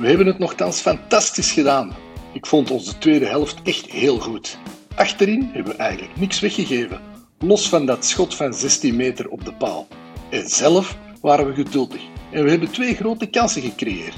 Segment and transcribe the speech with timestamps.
[0.00, 1.92] We hebben het nogthans fantastisch gedaan.
[2.32, 4.58] Ik vond onze tweede helft echt heel goed.
[4.94, 7.00] Achterin hebben we eigenlijk niks weggegeven,
[7.38, 9.88] los van dat schot van 16 meter op de paal.
[10.30, 12.00] En zelf waren we geduldig
[12.32, 14.16] en we hebben twee grote kansen gecreëerd.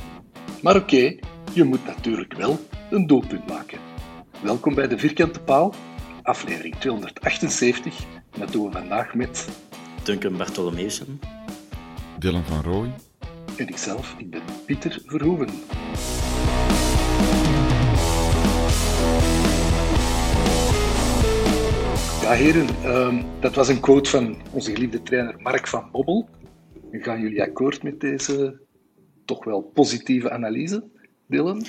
[0.61, 1.17] Maar oké,
[1.53, 2.59] je moet natuurlijk wel
[2.91, 3.79] een doelpunt maken.
[4.43, 5.75] Welkom bij de Vierkante Paal,
[6.23, 8.01] aflevering 278.
[8.31, 9.49] En dat doen we vandaag met...
[10.03, 11.21] Duncan Bartolomeusen.
[12.19, 13.12] Dylan van Rooij.
[13.57, 15.49] En ikzelf, ik ben Pieter Verhoeven.
[22.23, 26.29] Ja, heren, ehm, dat was een quote van onze geliefde trainer Mark van Bobbel.
[26.93, 28.61] Gaan jullie akkoord met deze
[29.25, 30.85] toch wel positieve analyse,
[31.27, 31.65] Dylan?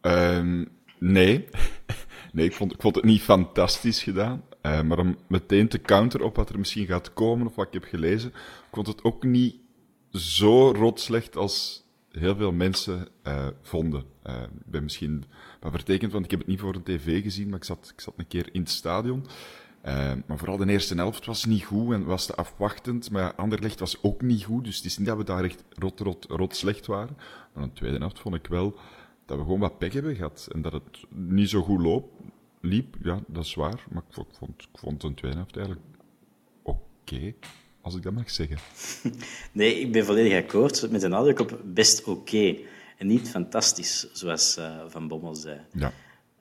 [0.00, 0.64] Ehm,
[0.98, 1.48] nee.
[2.32, 4.42] nee, ik vond, ik vond het niet fantastisch gedaan.
[4.60, 7.72] Eh, maar om meteen te counteren op wat er misschien gaat komen of wat ik
[7.72, 9.61] heb gelezen, ik vond het ook niet
[10.12, 14.04] zo rot slecht als heel veel mensen eh, vonden.
[14.22, 15.24] Eh, ik ben misschien
[15.60, 18.00] wat vertekend, want ik heb het niet voor een tv gezien, maar ik zat, ik
[18.00, 19.26] zat een keer in het stadion.
[19.80, 23.10] Eh, maar vooral de eerste helft was niet goed en was te afwachtend.
[23.10, 26.00] Maar Anderlecht was ook niet goed, dus het is niet dat we daar echt rot,
[26.00, 27.16] rot, rot slecht waren.
[27.52, 28.78] Maar in de tweede helft vond ik wel
[29.26, 30.48] dat we gewoon wat pech hebben gehad.
[30.52, 32.12] En dat het niet zo goed loop,
[32.60, 33.84] liep, ja, dat is waar.
[33.90, 35.86] Maar ik vond, ik vond, ik vond de tweede helft eigenlijk
[36.62, 37.34] oké,
[37.82, 38.56] als ik dat mag zeggen.
[39.52, 42.56] Nee, ik ben volledig akkoord met een nadruk op best oké.
[42.98, 45.60] En niet fantastisch, zoals eh, Van Bommel zei.
[45.72, 45.92] Ja.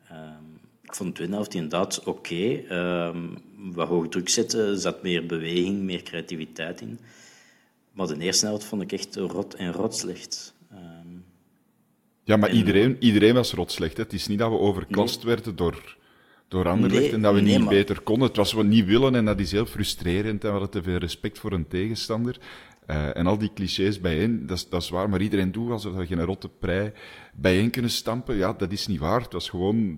[0.10, 0.44] Ehm,
[0.84, 2.64] ik vond de tweede helft inderdaad oké.
[2.70, 7.00] Ehm, wat hoog druk zetten, zat meer beweging, meer creativiteit in.
[7.92, 10.54] Maar de eerste helft vond ik echt rot en rot slecht.
[10.72, 11.08] Ehm,
[12.24, 13.98] Ja, maar iedereen, iedereen was rot slecht.
[13.98, 14.04] Hè.
[14.04, 15.98] Het is niet dat we overklast werden door,
[16.52, 18.28] door Anderlecht Nee, en dat we nee, niet beter konden.
[18.28, 20.44] Het was wat we niet willen en dat is heel frustrerend.
[20.44, 22.38] En we hadden te veel respect voor een tegenstander.
[22.86, 25.10] Eh, en al die clichés bijeen, dat is, dat is waar.
[25.10, 26.92] Maar iedereen doet alsof we geen rotte prei
[27.34, 28.36] bijeen kunnen stampen.
[28.36, 29.22] Ja, dat is niet waar.
[29.22, 29.98] Het was gewoon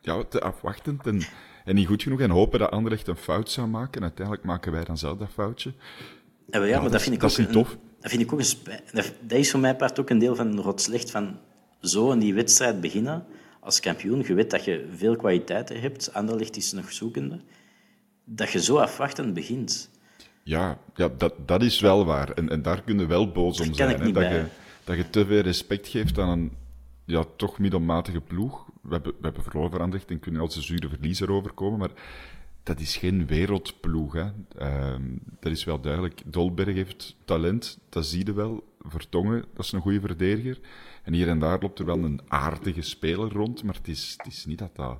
[0.00, 1.20] ja, te afwachtend en,
[1.64, 2.20] en niet goed genoeg.
[2.20, 3.94] En hopen dat Anderlecht een fout zou maken.
[3.94, 5.72] En uiteindelijk maken wij dan zelf dat foutje.
[6.50, 7.76] Ja, maar, ja, maar dat vind ik dat ook is niet een- tof.
[8.00, 8.78] Dat vind ik ook een.
[8.92, 11.38] Dat, dat is voor mij part ook een deel van rot slecht van
[11.80, 13.24] zo in die wedstrijd beginnen
[13.64, 14.24] als kampioen.
[14.26, 16.14] Je weet dat je veel kwaliteiten hebt.
[16.14, 17.40] Anderlecht is nog zoekende.
[18.24, 19.90] Dat je zo afwachtend begint.
[20.42, 22.30] Ja, ja dat, dat is wel waar.
[22.30, 24.00] En, en daar kun je wel boos om zijn.
[24.00, 24.04] Hè?
[24.04, 24.32] Dat, bij.
[24.32, 24.44] je,
[24.84, 26.52] dat je te veel respect geeft aan een
[27.04, 28.66] ja, toch middelmatige ploeg.
[28.82, 31.90] We hebben, we hebben verloren van Anderlecht en kunnen als een zure verliezer overkomen, maar
[32.62, 34.12] dat is geen wereldploeg.
[34.12, 34.30] Hè.
[34.58, 35.02] Ehm,
[35.40, 36.20] dat is wel duidelijk.
[36.24, 38.72] Dolberg heeft talent, dat zie je wel.
[38.80, 40.58] Vertongen, dat is een goede verdediger.
[41.04, 44.26] En hier en daar loopt er wel een aardige speler rond, maar het is, het
[44.32, 44.98] is niet dat dat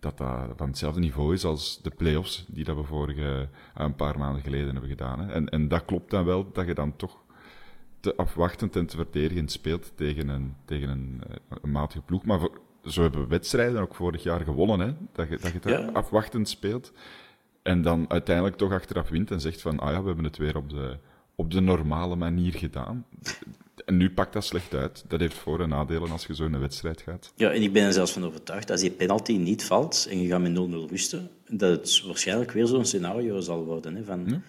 [0.00, 3.94] dat dat van hetzelfde niveau is als de play-offs die dat we vorige, eh, een
[3.94, 5.20] paar maanden geleden hebben gedaan.
[5.20, 5.32] Hè.
[5.32, 7.18] En, en dat klopt dan wel, dat je dan toch
[8.00, 12.24] te afwachtend en te verdedigend speelt tegen een, tegen een, eh, een matige ploeg.
[12.24, 14.94] Maar voor- zo hebben we wedstrijden ook vorig jaar gewonnen, hè.
[15.12, 15.90] Dat je, dat je daar Ja.
[15.92, 16.92] afwachtend speelt.
[17.62, 20.56] En dan uiteindelijk toch achteraf wint en zegt van, ah ja, we hebben het weer
[20.56, 20.98] op de,
[21.34, 23.04] op de normale manier gedaan.
[23.84, 25.04] En nu pakt dat slecht uit.
[25.08, 27.32] Dat heeft voor- en nadelen als je zo in een wedstrijd gaat.
[27.36, 30.28] Ja, en ik ben er zelfs van overtuigd, als die penalty niet valt en je
[30.28, 33.94] gaat met 0-0 rusten, dat het waarschijnlijk weer zo'n scenario zal worden.
[33.94, 34.42] Hè, van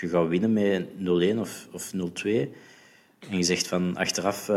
[0.00, 2.52] je gaat winnen met 0-1 of, of 0-2.
[3.30, 4.56] En je zegt van achteraf, uh,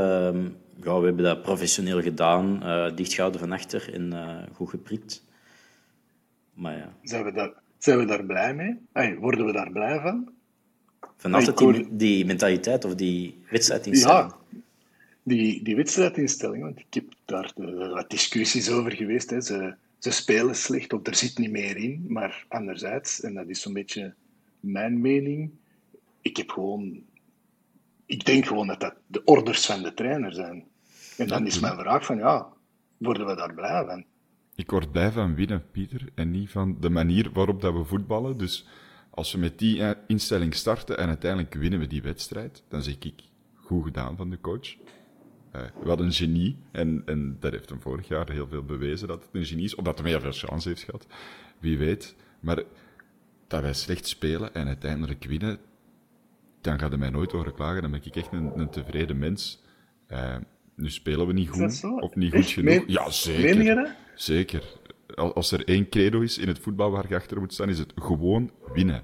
[0.84, 5.24] ja, we hebben dat professioneel gedaan, uh, dichtgehouden van achter en uh, goed geprikt.
[6.54, 6.94] Maar ja.
[7.02, 8.78] Zijn we daar, zijn we daar blij mee?
[8.94, 10.32] Hey, worden we daar blij van?
[11.18, 14.32] Van altijd die, die, mentaliteit of die wedstrijdinstelling?
[14.32, 14.60] Ja,
[15.24, 17.52] die, die wedstrijdinstelling, want ik heb daar
[17.94, 19.30] wat discussies over geweest.
[19.30, 19.42] Hè.
[19.42, 22.06] Ze, ze spelen slecht of er zit niet meer in.
[22.08, 24.14] Maar anderzijds, en dat is zo'n beetje
[24.60, 25.52] mijn mening,
[26.22, 27.02] ik heb gewoon...
[28.06, 30.64] Ik denk gewoon dat dat de orders van de trainer zijn.
[31.18, 32.48] En dan is mijn vraag van, ja,
[32.98, 34.04] worden we daar blij van?
[34.56, 38.38] Ik word blij van winnen, Pieter, en niet van de manier waarop dat we voetballen.
[38.38, 38.68] Dus
[39.18, 43.24] als we met die instelling starten en uiteindelijk winnen we die wedstrijd, dan zeg ik,
[43.56, 44.76] goed gedaan van de coach.
[45.56, 49.24] Uh, hadden een genie, en, en dat heeft hem vorig jaar heel veel bewezen dat
[49.24, 51.08] het een genie is, omdat hij heel veel chance heeft gehad.
[51.60, 52.16] Wie weet.
[52.40, 52.64] Maar
[53.48, 55.60] dat wij slecht spelen en uiteindelijk winnen,
[56.62, 57.82] dan gaat hij mij nooit horen klagen.
[57.82, 59.64] Dan ben ik echt een, een tevreden mens.
[60.10, 60.36] Uh,
[60.76, 62.84] nu spelen we niet goed, of niet goed genoeg.
[62.88, 63.96] ja, zeker.
[64.16, 64.64] Zeker.
[65.16, 67.94] Als er één credo is in het voetbal waar je achter moet staan, is het
[67.96, 69.04] gewoon winnen.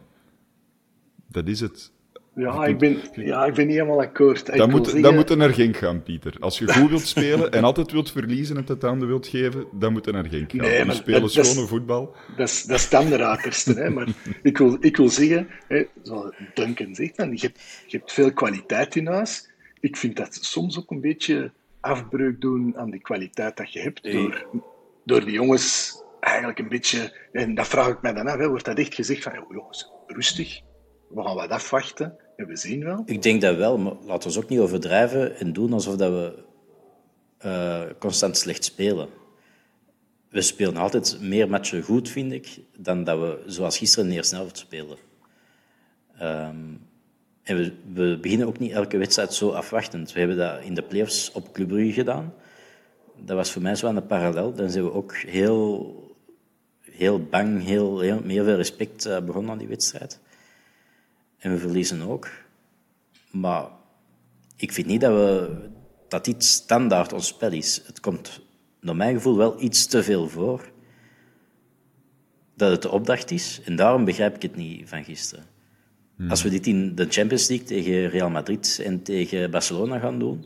[1.27, 1.91] Dat is het.
[2.35, 4.57] Ja, ik ben, ja, ik ben niet helemaal akkoord.
[4.57, 5.01] Dan moet, zeggen...
[5.01, 6.35] dan moet er naar Genk gaan, Pieter.
[6.39, 9.94] Als je goed wilt spelen en altijd wilt verliezen en het aan wilt geven, dan
[9.94, 10.61] moet er naar Genk gaan.
[10.61, 12.15] Nee, We spelen schone voetbal.
[12.38, 13.73] Dat is, dat is dan de rakerste.
[13.73, 13.89] hè.
[13.89, 14.07] Maar
[14.44, 18.33] ik wil, ik wil zeggen, hè, zoals Duncan zegt, dan, je, hebt, je hebt veel
[18.33, 19.50] kwaliteit in huis.
[19.79, 24.11] Ik vind dat soms ook een beetje afbreuk doen aan die kwaliteit dat je hebt.
[24.11, 24.47] Door,
[25.05, 27.13] door die jongens eigenlijk een beetje...
[27.31, 29.45] En dat vraag ik mij dan af, hè, wordt dat echt gezegd van...
[29.50, 30.61] Jongens, rustig,
[31.09, 33.03] we gaan wat afwachten en we zien wel.
[33.05, 36.44] Ik denk dat wel, maar laten we ook niet overdrijven en doen alsof dat we
[37.45, 39.09] uh, constant slecht spelen.
[40.29, 44.57] We spelen altijd meer matchen goed, vind ik, dan dat we zoals gisteren eerste helft
[44.57, 44.97] spelen.
[46.21, 46.88] Um,
[47.44, 50.13] en we, we, beginnen ook niet elke wedstrijd zo afwachtend.
[50.13, 52.33] We hebben dat in de playoffs op Club Brugge gedaan.
[53.18, 54.54] Dat was voor mij zo aan de parallel.
[54.54, 55.95] Dan zijn we ook heel,
[56.81, 60.19] heel bang, heel, heel, meer veel respect uh, begonnen aan die wedstrijd.
[61.38, 62.30] En we verliezen ook.
[63.31, 63.68] Maar
[64.56, 65.56] ik vind niet dat, we,
[66.07, 67.81] dat dit standaard ons spel is.
[67.86, 68.42] Het komt
[68.80, 70.71] naar mijn gevoel wel iets te veel voor
[72.56, 73.62] dat het de opdracht is.
[73.65, 75.45] En daarom begrijp ik het niet van gisteren.
[76.15, 76.30] Hmm.
[76.30, 80.45] Als we dit in de Champions League tegen Real Madrid en tegen Barcelona gaan doen,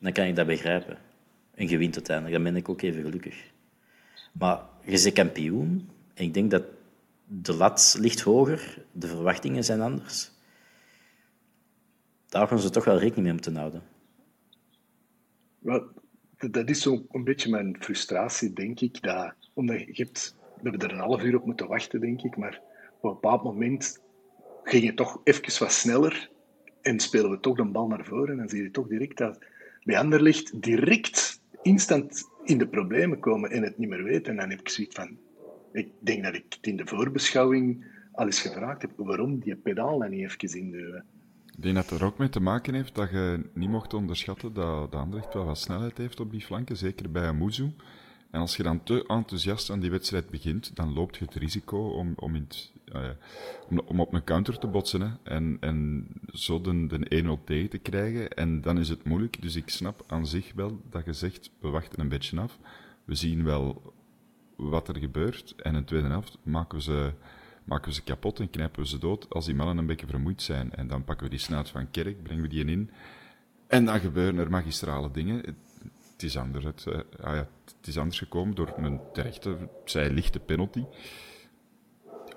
[0.00, 0.98] dan kan ik dat begrijpen.
[1.54, 2.34] En je wint uiteindelijk.
[2.34, 3.52] Dan ben ik ook even gelukkig.
[4.32, 5.88] Maar je bent kampioen.
[6.14, 6.64] En ik denk dat
[7.26, 8.84] de lat ligt hoger.
[8.92, 10.32] De verwachtingen zijn anders.
[12.28, 13.82] Daar gaan ze toch wel rekening mee moeten houden.
[16.50, 19.02] Dat is zo'n beetje mijn frustratie, denk ik.
[19.02, 22.36] Dat, omdat je hebt, we hebben er een half uur op moeten wachten, denk ik.
[22.36, 22.60] Maar
[23.00, 24.02] op een bepaald moment
[24.62, 26.30] ging het toch even wat sneller
[26.82, 28.30] en spelen we toch de bal naar voren.
[28.30, 29.38] En dan zie je toch direct dat
[29.82, 31.33] bij Anderlicht direct
[31.64, 34.30] instant in de problemen komen en het niet meer weten.
[34.30, 35.16] En dan heb ik zoiets van...
[35.72, 39.98] Ik denk dat ik het in de voorbeschouwing al eens gevraagd heb waarom die pedaal
[39.98, 41.04] dan niet even induwen.
[41.56, 44.90] Ik denk dat er ook mee te maken heeft dat je niet mocht onderschatten dat
[44.90, 47.70] de Anderlecht wel wat snelheid heeft op die flanken, zeker bij Amuzu.
[48.34, 51.88] En als je dan te enthousiast aan die wedstrijd begint, dan loopt je het risico
[51.88, 52.48] om, om, in
[52.92, 53.08] uh,
[53.68, 57.70] om, om, op een counter te botsen hè, en, en zo de, de 1-0 tegen
[57.70, 58.30] te krijgen.
[58.30, 59.42] En dan is het moeilijk.
[59.42, 62.58] Dus ik snap aan zich wel dat je zegt, we wachten een beetje af.
[63.04, 63.94] We zien wel
[64.56, 65.54] wat er gebeurt.
[65.56, 67.12] En in de tweede helft maken we ze,
[67.64, 70.42] maken we ze kapot en knijpen we ze dood als die mannen een beetje vermoeid
[70.42, 70.74] zijn.
[70.74, 72.90] En dan pakken we die snuit van Kerk, brengen we die in.
[73.66, 75.56] En dan gebeuren er magistrale dingen
[76.14, 76.64] het is anders.
[76.64, 80.84] Het, uh, ah ja, het is anders gekomen door een terechte, zij lichte penalty.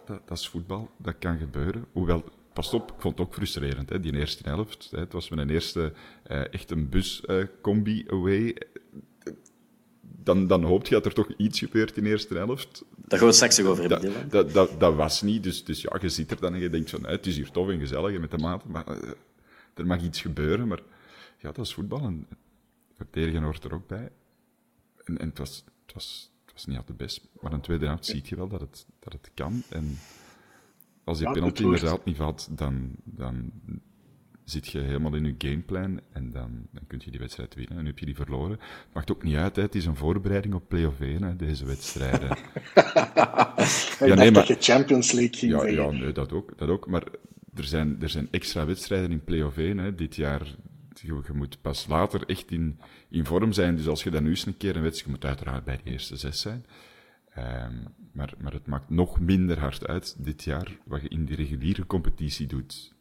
[0.05, 1.85] Dat, dat, is voetbal, dat kan gebeuren.
[1.91, 4.87] Hoewel, pas op, ik vond het ook frustrerend, hè, die eerste helft.
[4.91, 5.93] Hè, het was mijn eerste
[6.31, 8.57] uh, echt een bus-combi uh, away.
[10.01, 12.85] Dan, dan hoop je dat er toch iets gebeurt in de eerste helft.
[12.95, 15.97] Daar gaan we straks over hebben, dat, dat, dat, dat, was niet, dus, dus ja,
[16.01, 18.31] je zit er dan en je denkt van, het is hier tof en gezellig met
[18.31, 18.85] de maat, maar
[19.73, 20.81] er mag iets gebeuren, maar
[21.37, 21.99] ja, dat is voetbal.
[21.99, 22.27] En,
[22.97, 24.11] verdedigen hoort er ook bij.
[25.03, 27.27] En, en het, was, het, was, het was niet altijd best.
[27.41, 29.63] Maar in de tweede helft zie je wel dat het, dat het kan.
[29.69, 29.97] En
[31.03, 33.51] als je penalty inderdaad niet valt, dan, dan
[34.43, 37.77] zit je helemaal in je gameplan en dan, dan kun je die wedstrijd winnen.
[37.77, 38.51] En nu heb je die verloren.
[38.59, 39.61] Het maakt ook niet uit, hè.
[39.61, 42.27] het is een voorbereiding op play-off 1, deze wedstrijden.
[43.99, 46.87] ja, nee, maar, dat je Champions League ging ja, ja, nee, dat ook, dat ook.
[46.87, 47.03] Maar
[47.53, 49.77] er zijn, er zijn extra wedstrijden in play-off 1.
[49.77, 49.95] Hè.
[49.95, 50.55] Dit jaar
[51.01, 53.75] je, je, moet pas later echt in, in vorm zijn.
[53.75, 55.91] Dus als je dan nu eens een keer een wedstrijd, je moet uiteraard bij de
[55.91, 56.65] eerste zes zijn.
[57.33, 57.75] Ehm,
[58.11, 61.85] maar, maar het maakt nog minder hard uit dit jaar wat je in die reguliere
[61.85, 62.95] competitie doet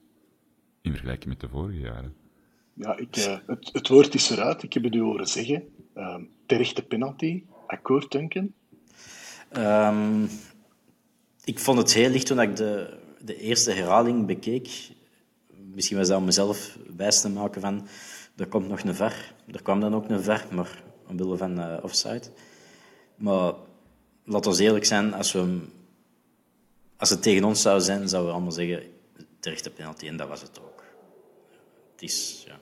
[0.83, 2.15] in vergelijking met de vorige jaren.
[2.73, 4.63] Ja, ik, uh, het, het, woord is eruit.
[4.63, 5.69] Ik heb het u horen zeggen.
[5.95, 7.45] Uh, terechte penalty.
[7.67, 8.53] Akkoord, Duncan?
[9.57, 10.29] Um,
[11.45, 14.91] ik vond het heel licht toen ik de, de eerste herhaling bekeek.
[15.77, 17.89] Misschien was dat om mezelf wijs te maken van...
[18.37, 19.35] Er komt nog een ver.
[19.53, 22.23] Er kwam dan ook een ver, maar omwille van uh, offside.
[23.17, 23.53] Maar
[24.25, 25.59] laat ons eerlijk zijn, als, we,
[26.97, 28.83] als het tegen ons zou zijn, zouden we allemaal zeggen
[29.41, 30.07] terechte penalty.
[30.07, 30.83] En dat was het ook.
[31.93, 32.59] Het is, ja...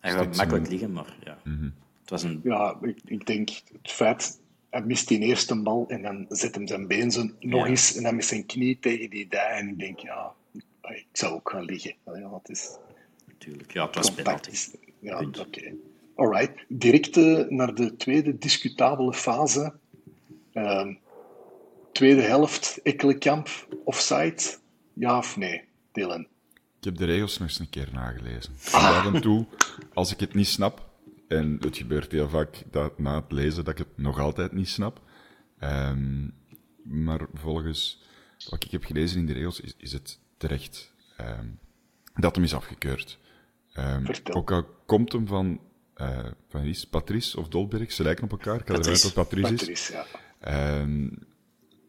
[0.00, 1.38] Hij gaat makkelijk liggen, maar ja.
[1.44, 1.68] Mhm.
[2.00, 2.40] Het was een...
[2.44, 3.50] Ja, ik, ik denk
[3.82, 4.40] het feit...
[4.70, 7.66] Hij mist die eerste bal en dan zet hem zijn been zo nog Ja.
[7.66, 9.50] eens en dan met zijn knie tegen die dij.
[9.50, 10.34] En ik denk, ja,
[10.88, 11.94] ik zou ook gaan liggen.
[12.04, 12.76] Ja, het is
[13.26, 14.26] Natuurlijk, ja, het was compact.
[14.26, 14.50] penalty.
[14.50, 15.74] Is- Ja, oké.
[16.14, 16.64] Alright.
[16.68, 19.72] Direct eh, naar de tweede discutabele fase.
[20.52, 20.94] Ehm,
[21.92, 23.48] tweede helft, Ekkelenkamp,
[23.84, 24.42] offside.
[24.92, 25.62] Ja of nee,
[25.92, 26.20] Dylan?
[26.78, 28.52] Ik heb de regels nog eens een keer nagelezen.
[28.72, 29.46] En af en toe,
[29.94, 30.88] als ik het niet snap,
[31.28, 34.68] en het gebeurt heel vaak dat, na het lezen dat ik het nog altijd niet
[34.68, 35.00] snap,
[35.58, 36.28] ehm,
[36.82, 38.02] maar volgens
[38.48, 41.46] wat ik heb gelezen in de regels is, is het terecht ehm,
[42.14, 43.18] dat hem is afgekeurd.
[43.72, 45.60] Ehm, ook al komt hem van,
[45.94, 46.86] eh, van is?
[46.86, 48.60] Patrice of Dolberg, ze lijken op elkaar.
[48.60, 49.14] Ik ga eruit Patrice.
[49.14, 49.88] dat Patrice is.
[49.88, 50.06] Ja.
[50.40, 51.08] Ehm,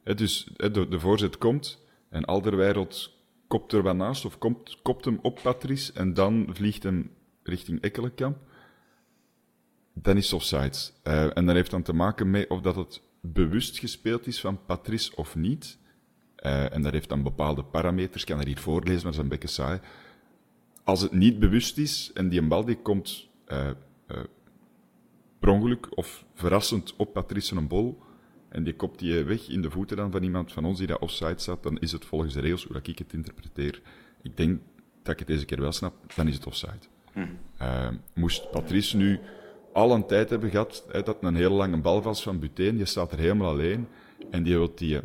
[0.04, 3.14] dus de, de voorzet komt en Alderweireld
[3.48, 7.12] kopt er wat naast of komt, kopt hem op Patrice en dan vliegt hem
[7.44, 8.38] richting Ekkelenkamp.
[9.94, 10.78] Dan is het offside.
[11.04, 14.66] Eh, en dat heeft dan te maken met of dat het bewust gespeeld is van
[14.66, 15.78] Patrice of niet.
[16.46, 18.22] Eh, en dat heeft dan bepaalde parameters.
[18.22, 19.80] Ik kan er hier voorlezen, maar dat is een beetje saai.
[20.84, 23.30] Als het niet bewust is en die bal die komt
[25.40, 27.98] per ongeluk of verrassend op Patrice een bol
[28.50, 31.00] en die kopt die weg in de voeten dan van iemand van ons die daar
[31.00, 33.82] offside staat, dan is het volgens de regels, hoe ik het interpreteer,
[34.22, 34.62] ik denk
[35.04, 36.80] dat ik het deze keer wel snap, dan is het offside.
[37.58, 39.20] Eh, moest Patrice nu
[39.74, 43.12] al een tijd hebben gehad, dat een hele lange bal was van Buteen, je staat
[43.12, 43.88] er helemaal alleen
[44.30, 45.00] en die wil die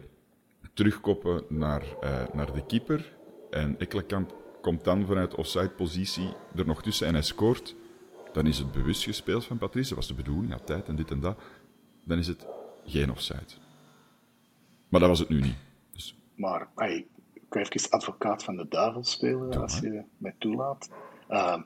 [0.72, 3.12] terugkoppen naar, eh, naar de keeper
[3.50, 7.74] en Ekkelenkamp komt dan vanuit offside-positie er nog tussen en hij scoort,
[8.32, 9.88] dan is het bewust gespeeld van Patrice.
[9.88, 11.38] Dat was de bedoeling, ja, tijd en dit en dat.
[12.04, 12.46] Dan is het
[12.84, 13.46] geen offside.
[14.88, 15.56] Maar dat was het nu niet.
[15.92, 16.68] Dus Maar
[17.32, 20.90] ik ga even advocaat van de duivel spelen, als je mij toelaat.
[21.28, 21.62] Ehm,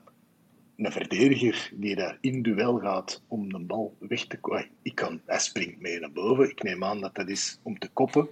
[0.77, 4.67] een verdediger die daar in duel gaat om de bal weg te.
[4.81, 6.49] Ik kan, hij springt mee naar boven.
[6.49, 8.27] Ik neem aan dat dat is om te koppen.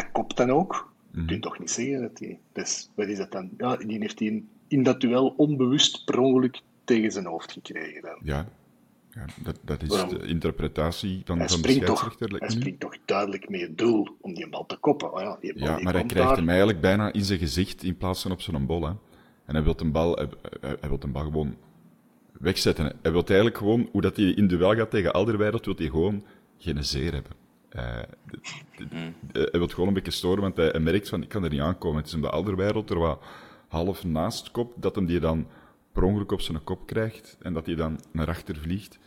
[0.00, 0.92] Hij kopt dan ook.
[1.12, 2.38] Je kunt toch niet zeggen dat hij...
[2.52, 3.50] Dus wat is dat dan?
[3.56, 8.02] Ja, die heeft hij in, in dat duel onbewust per ongeluk tegen zijn hoofd gekregen.
[8.02, 8.18] Dan.
[8.22, 8.48] ja,
[9.10, 10.18] ja dat, dat is Waarom?
[10.18, 12.30] de interpretatie van, Hij van de springt, toch, scheidsrechter.
[12.30, 15.12] lijkt hij springt toch duidelijk met het doel om die bal te koppen.
[15.14, 16.38] Oh ja, die bal Ja, maar hij krijgt daar.
[16.38, 18.82] hem eigenlijk bijna in zijn gezicht in plaats van op zijn bol.
[18.82, 18.92] Hè.
[19.44, 20.28] En hij wil een bal, hij,
[20.60, 21.56] hij, hij wil een bal gewoon
[22.32, 22.84] wegzetten.
[23.02, 26.24] Hij wil eigenlijk gewoon, hoe dat hij in duel gaat tegen Alderweireld, wil hij gewoon
[26.58, 27.32] geen zeer hebben.
[27.68, 28.04] Eh, eh,
[29.32, 31.60] hij wil gewoon een beetje storen, want hij, hij merkt van, ik kan er niet
[31.60, 31.98] aankomen.
[31.98, 33.22] Het is omdat Alderweireld er wat
[33.68, 35.46] half naast kopt, dat hem die dan
[35.92, 38.98] per ongeluk op zijn kop krijgt en dat hij dan naar achter vliegt.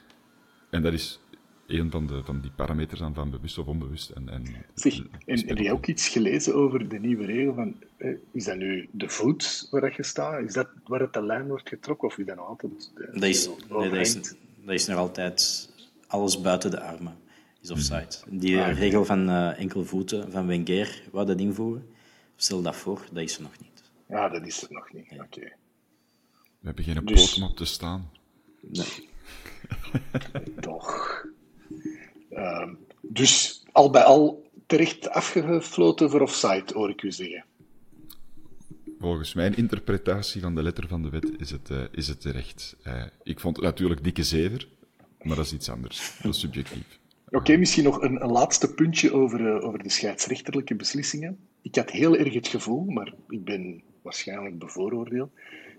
[0.70, 1.20] En dat is
[1.68, 4.10] een van, de, van die parameters dan van bewust of onbewust.
[4.10, 8.16] En, en, Zeg, en heb je ook iets gelezen over de nieuwe regel van, eh,
[8.32, 10.44] is dat nu de voet waar dat je staat?
[10.44, 13.24] Is dat waar het de lijn wordt getrokken of is dat nog altijd de, Dat
[13.24, 15.70] is, de nee, dat, is, dat is nog altijd
[16.08, 17.16] alles buiten de armen.
[17.62, 18.08] Is offside.
[18.30, 18.80] Die Ah, oké.
[18.80, 21.88] regel van eh enkel voeten van Wenger wou dat invoeren.
[22.36, 23.84] Stel dat voor, dat is er nog niet.
[24.10, 25.12] Ja, dat is het nog niet.
[25.12, 25.40] Oké.
[26.60, 28.10] We hebben geen Dus- poot om op te staan.
[28.62, 29.10] Nee.
[30.60, 31.26] Toch.
[32.30, 37.46] Ehm, dus al bij al terecht afgefloten voor offside, hoor ik u zeggen.
[39.00, 42.76] Volgens mijn interpretatie van de letter van de wet is het, eh, is het terecht.
[42.84, 44.68] Eh, ik vond het natuurlijk dikke zever,
[45.22, 46.18] maar dat is iets anders.
[46.22, 47.00] Dat is subjectief.
[47.32, 51.40] Oké, misschien nog een, een laatste puntje over, eh, over de scheidsrechterlijke beslissingen.
[51.62, 55.32] Ik had heel erg het gevoel, maar ik ben waarschijnlijk bevooroordeeld.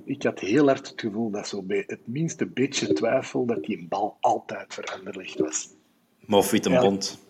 [0.04, 3.86] Ik had heel hard het gevoel dat zo bij het minste beetje twijfel dat die
[3.88, 5.68] bal altijd voor Anderlecht was.
[6.26, 6.80] Maar of wit een Ja.
[6.80, 7.26] bond.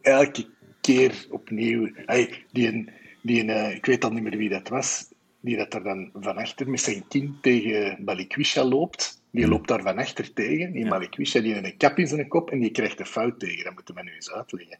[0.00, 0.46] Elke
[0.80, 1.88] keer opnieuw.
[1.94, 2.90] Hey, die, een-
[3.22, 5.08] die een, eh, ik weet al niet meer wie dat was,
[5.40, 9.22] die dat er dan van achter met zijn kin tegen Balikwisha loopt.
[9.34, 10.72] Die loopt daar van achter tegen.
[10.72, 13.64] Die Balikwisha die heeft een kap in zijn kop en die krijgt een fout tegen.
[13.64, 14.78] Dat moeten we nu eens uitleggen.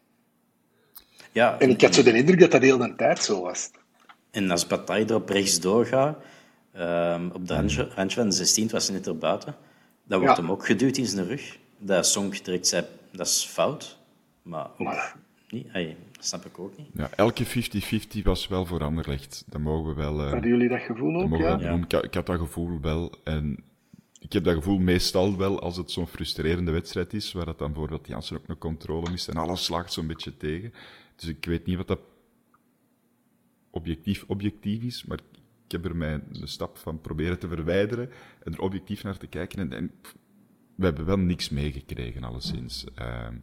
[1.33, 3.71] Ja, En ik had zo de indruk dat dat heel de tijd zo was.
[4.31, 6.19] En als Bataille er op rechts doorgaat,
[6.73, 9.57] ehm, op de randje, randje van de 16 was hij net erbuiten,
[10.05, 10.43] dan wordt Ja.
[10.43, 11.59] hem ook geduwd in zijn rug.
[11.79, 13.99] Dat Song direct zei, dat is fout.
[14.43, 15.17] Maar, Maar-
[15.49, 16.87] niet, dat snap ik ook niet.
[16.95, 19.45] Ja, elke 50-50 was wel voor Anderlecht.
[19.47, 20.21] Dat mogen we wel...
[20.21, 21.37] eh, Hadden jullie dat gevoel ook?
[21.37, 21.59] Ja?
[21.59, 23.13] Ik, ik had dat gevoel wel.
[23.25, 23.65] En
[24.25, 27.73] ik heb dat gevoel meestal wel als het zo'n frustrerende wedstrijd is, waar dat dan
[27.73, 30.73] bijvoorbeeld Jansen ook nog controle mist en alles slaagt zo'n beetje tegen.
[31.17, 32.01] Dus ik weet niet wat dat
[33.71, 35.19] objectief objectief is, maar
[35.65, 38.11] ik heb er mij een stap van proberen te verwijderen
[38.45, 39.73] en er objectief naar te kijken.
[39.73, 39.93] En,
[40.75, 42.85] we hebben wel niks meegekregen, alleszins.
[42.95, 43.35] Ehm,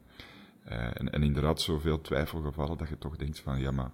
[0.63, 3.91] eh, en, en inderdaad zoveel twijfelgevallen dat je toch denkt van, ja maar,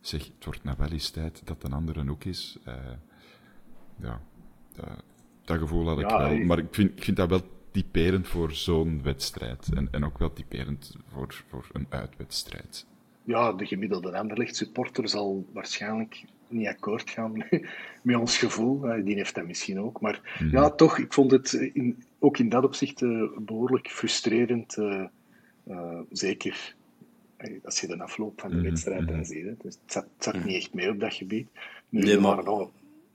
[0.00, 2.58] zeg, het wordt nou wel eens tijd dat een andere ook is.
[2.64, 2.74] Eh,
[3.96, 4.22] ja,
[5.44, 6.38] dat, gevoel had ik Ja, wel.
[6.38, 9.68] Maar ik vind, ik vind dat wel typerend voor zo'n wedstrijd.
[9.74, 12.86] En, en ook wel typerend voor, voor een uitwedstrijd.
[13.24, 17.32] ja, de gemiddelde Anderlecht supporter zal waarschijnlijk niet akkoord gaan
[18.02, 18.86] met ons gevoel.
[18.88, 20.00] Eh, Die heeft dat misschien ook.
[20.00, 20.56] Maar Mhm.
[20.56, 24.76] ja, toch, ik vond het in, ook in dat opzicht eh, behoorlijk frustrerend.
[24.78, 25.04] eh,
[25.64, 26.74] eh, zeker
[27.64, 29.24] als je de afloop van de Mhm, wedstrijd dan mhm.
[29.24, 29.44] ziet.
[29.44, 29.54] Hè.
[29.62, 31.48] Dus het zat, het zat niet echt mee op dat gebied.
[31.88, 32.68] Nu, Nee, maar- waren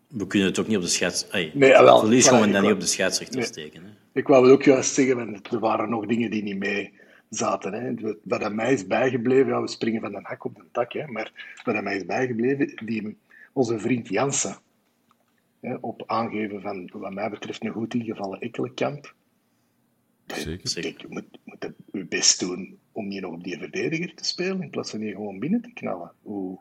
[0.08, 1.32] We kunnen het ook niet op de scheids...
[1.32, 3.46] Ai, Nee, jawel, verlies ik dan niet op de scheidsrechter Nee.
[3.46, 3.84] steken.
[3.84, 3.90] Hè.
[4.14, 6.94] Ik wou het ook juist zeggen, want er waren nog dingen die niet mee
[7.30, 7.74] zaten.
[7.74, 8.14] Hè.
[8.24, 11.08] Wat- aan mij is bijgebleven, ja, we springen van een hak op de tak, hè,
[11.08, 13.18] maar wat aan mij is bijgebleven, die,
[13.54, 14.58] onze vriend Jansen,
[15.60, 19.16] hè, op aangeven van, wat mij betreft, een goed ingevallen Ekkelenkamp.
[20.28, 20.68] Zeker.
[20.70, 20.90] Zeker.
[20.90, 24.26] Kijk, je moet, moet het je best doen om hier nog op die verdediger te
[24.26, 26.12] spelen, in plaats van hier gewoon binnen te knallen.
[26.22, 26.58] Hoe,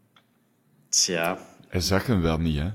[0.89, 1.39] Tja,
[1.69, 2.69] Hij zag hem wel niet, hè?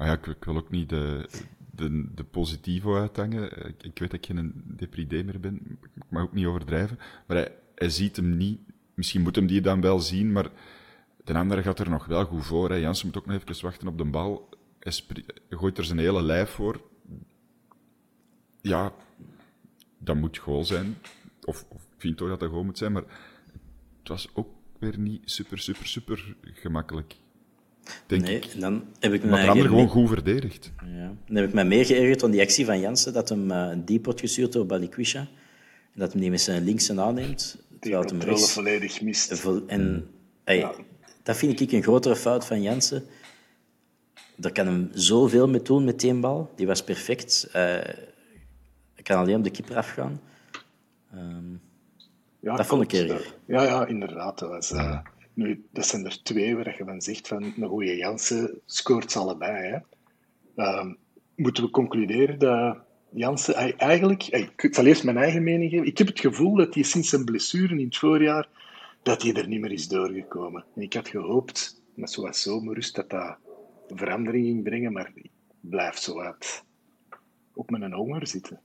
[0.00, 1.28] Ah ja, ik, wil ook niet de,
[1.70, 3.66] de, de positivo uithangen.
[3.68, 5.78] Ik, ik weet dat ik geen depridé meer ben.
[5.94, 6.98] Ik mag ook niet overdrijven.
[7.26, 8.60] Maar hij, ziet hem niet.
[8.94, 10.50] Misschien moet hem die dan wel zien, maar
[11.24, 12.70] de andere gaat er nog wel goed voor.
[12.70, 12.76] Hè.
[12.76, 14.48] Jansen moet ook nog even wachten op de bal.
[14.78, 14.92] Hij
[15.48, 16.80] gooit er zijn hele lijf voor.
[18.60, 18.92] Ja,
[19.98, 20.96] dat moet goal zijn.
[21.44, 23.04] Of, of ik vind toch dat dat goal moet zijn, maar
[23.98, 27.16] het was ook weer niet super, super, super gemakkelijk.
[28.06, 28.44] Denk nee, ik.
[28.44, 30.72] en dan heb ik me Maar gewoon goed verdedigd.
[30.84, 31.14] Ja.
[31.26, 33.84] Dan heb ik mij meer geërgerd aan die actie van Jansen, dat hem eh, een
[33.84, 35.20] diep wordt gestuurd door Balikwisha.
[35.94, 38.52] En dat hem die met zijn linkse aanneemt, die hem rechts...
[38.52, 39.38] volledig mist.
[39.38, 40.06] vol- En
[40.44, 40.72] Ja.
[41.22, 43.04] dat vind ik een grotere fout van Jansen.
[44.36, 46.50] Daar kan hem zoveel mee doen met die bal.
[46.56, 47.48] Die was perfect.
[47.52, 47.62] Eh,
[48.94, 50.20] Hij kan alleen op de keeper afgaan.
[51.12, 51.52] Ehm,
[52.42, 53.34] Ja, Dat vond ik erger.
[53.46, 54.38] Ja, ja, inderdaad.
[54.38, 54.98] Dat, was, eh,
[55.40, 59.18] nu, dat zijn er twee waar je van zegt van een goede Jansen scoort ze
[59.18, 59.66] allebei.
[59.66, 59.78] Hè.
[60.62, 60.94] Ehm,
[61.36, 62.78] moeten we concluderen dat
[63.10, 64.26] Jansen eigenlijk...
[64.26, 65.86] Ik zal eerst mijn eigen mening geven.
[65.86, 68.48] Ik heb het gevoel dat hij sinds zijn blessure in het voorjaar
[69.02, 70.64] dat hij er niet meer is doorgekomen.
[70.74, 73.36] En ik had gehoopt, met zoals zomerrust, dat dat
[73.88, 76.64] verandering ging brengen, maar ik blijf zo wat
[77.54, 78.60] op mijn honger zitten.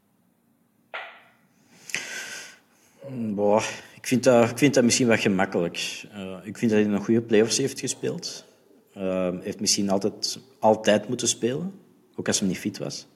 [3.10, 3.64] Boah,
[3.96, 6.06] ik, vind dat, ik vind dat misschien wat gemakkelijk.
[6.12, 8.46] Eh, ik vind dat hij nog goede play-offs heeft gespeeld.
[8.92, 11.74] Hij heeft misschien altijd, altijd moeten spelen,
[12.16, 13.08] ook als hij niet fit was.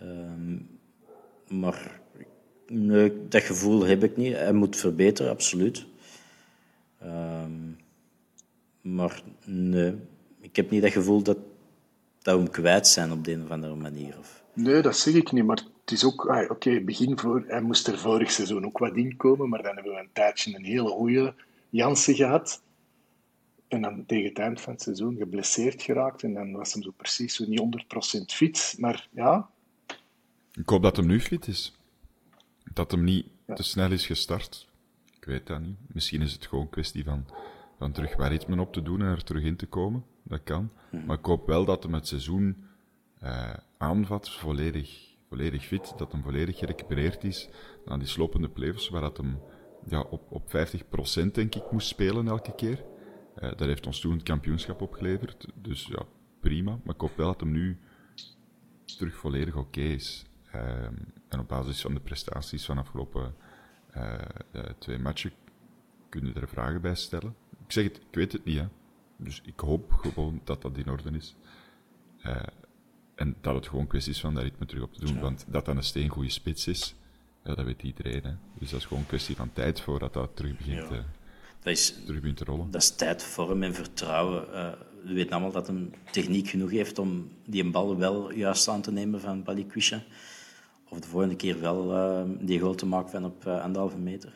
[0.00, 0.56] Ehm,
[1.60, 2.00] maar
[2.66, 4.34] nee, dat gevoel heb ik niet.
[4.34, 5.86] Hij moet verbeteren, absoluut.
[7.00, 7.52] Ehm,
[8.80, 9.94] maar nee,
[10.40, 11.38] ik heb niet dat gevoel dat,
[12.22, 14.18] dat we hem kwijt zijn op de een of andere manier.
[14.18, 16.26] Of, Nee, dat zeg ik niet, maar het is ook...
[16.26, 17.44] ah, Oké, begin voor...
[17.46, 20.64] Hij moest er vorig seizoen ook wat inkomen, maar dan hebben we een tijdje een
[20.64, 21.34] hele goede
[21.70, 22.62] Jansen gehad.
[23.68, 26.22] En dan tegen het eind van het seizoen geblesseerd geraakt.
[26.22, 27.60] En dan was hem zo precies zo niet
[28.20, 28.76] 100% fit.
[28.78, 29.48] Maar ja,
[30.52, 31.76] Ik hoop dat hem nu fit is.
[32.72, 34.68] Dat hem niet te snel is gestart.
[35.20, 35.76] Ik weet dat niet.
[35.86, 37.26] Misschien is het gewoon een kwestie van,
[37.78, 40.04] van terug waar ritme op te doen en er terug in te komen.
[40.22, 40.70] Dat kan.
[41.06, 42.56] Maar ik hoop wel dat hem het seizoen
[43.20, 45.94] eh, aanvat, volledig, volledig fit.
[45.96, 47.48] Dat hem volledig gerecupereerd is
[47.84, 49.40] na die slopende play-offs, waar dat hem
[49.86, 52.84] ja, op, op 50% denk ik moest spelen elke keer.
[53.34, 55.46] Eh, dat heeft ons toen het kampioenschap opgeleverd.
[55.54, 56.02] Dus ja,
[56.40, 56.78] prima.
[56.84, 57.78] Maar ik hoop wel dat hem nu
[58.84, 60.24] terug volledig oké is.
[60.52, 60.94] Ehm,
[61.28, 63.34] en op basis van de prestaties van de afgelopen
[63.90, 64.14] eh,
[64.52, 65.32] eh, twee matchen
[66.08, 67.34] kunnen er vragen bij stellen.
[67.64, 68.66] Ik zeg het, ik weet het niet, hè.
[69.16, 71.36] Dus ik hoop gewoon dat dat in orde is.
[73.18, 75.20] En dat het gewoon kwestie is van dat ritme terug op te doen.
[75.20, 76.94] Want dat dat een steengoede spits is,
[77.44, 78.22] ja, dat weet iedereen.
[78.22, 78.32] Hè.
[78.58, 80.96] Dus dat is gewoon een kwestie van tijd voordat dat terug begint, Ja.
[80.96, 81.02] eh,
[81.62, 82.70] dat, is, terug begint te rollen.
[82.70, 84.52] dat is tijd, vorm en vertrouwen.
[84.54, 84.72] Eh,
[85.04, 88.82] we weten allemaal dat hij techniek genoeg heeft om die een bal wel juist aan
[88.82, 90.02] te nemen van Balikwisha.
[90.88, 94.32] Of de volgende keer wel eh, die goal te maken van op eh, anderhalve meter.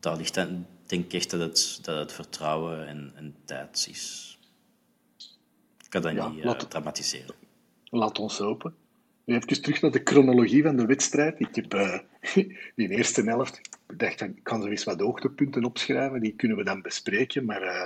[0.00, 4.38] Daar ligt dan, denk ik echt dat het, dat het vertrouwen en, en tijd is.
[5.84, 7.34] Ik kan dat Ja, niet dramatiseren.
[7.98, 8.74] Laat ons hopen.
[9.24, 11.40] Even terug naar de chronologie van de wedstrijd.
[11.40, 11.98] Ik heb uh,
[12.76, 13.60] die eerste helft,
[13.96, 17.44] dacht, ik kan zo eens wat hoogtepunten opschrijven, die kunnen we dan bespreken.
[17.44, 17.84] Maar uh,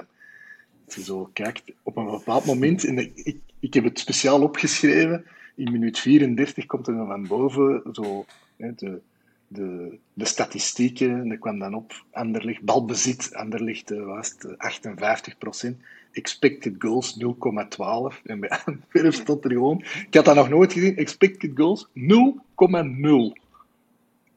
[0.86, 5.24] als je zo kijkt, op een bepaald moment, en ik, ik heb het speciaal opgeschreven,
[5.54, 8.24] in minuut 34 komt er dan van boven zo,
[8.56, 9.00] hè, de,
[9.48, 15.38] de, de statistieken, en dat kwam dan op, Anderlicht, balbezit, Anderlicht uh, was het 58
[15.38, 15.80] procent
[16.16, 18.22] expected goals 0,12.
[18.24, 19.84] En bij Antwerpen stond er gewoon...
[20.06, 20.96] Ik had dat nog nooit gezien.
[20.96, 21.94] Expected goals 0,0.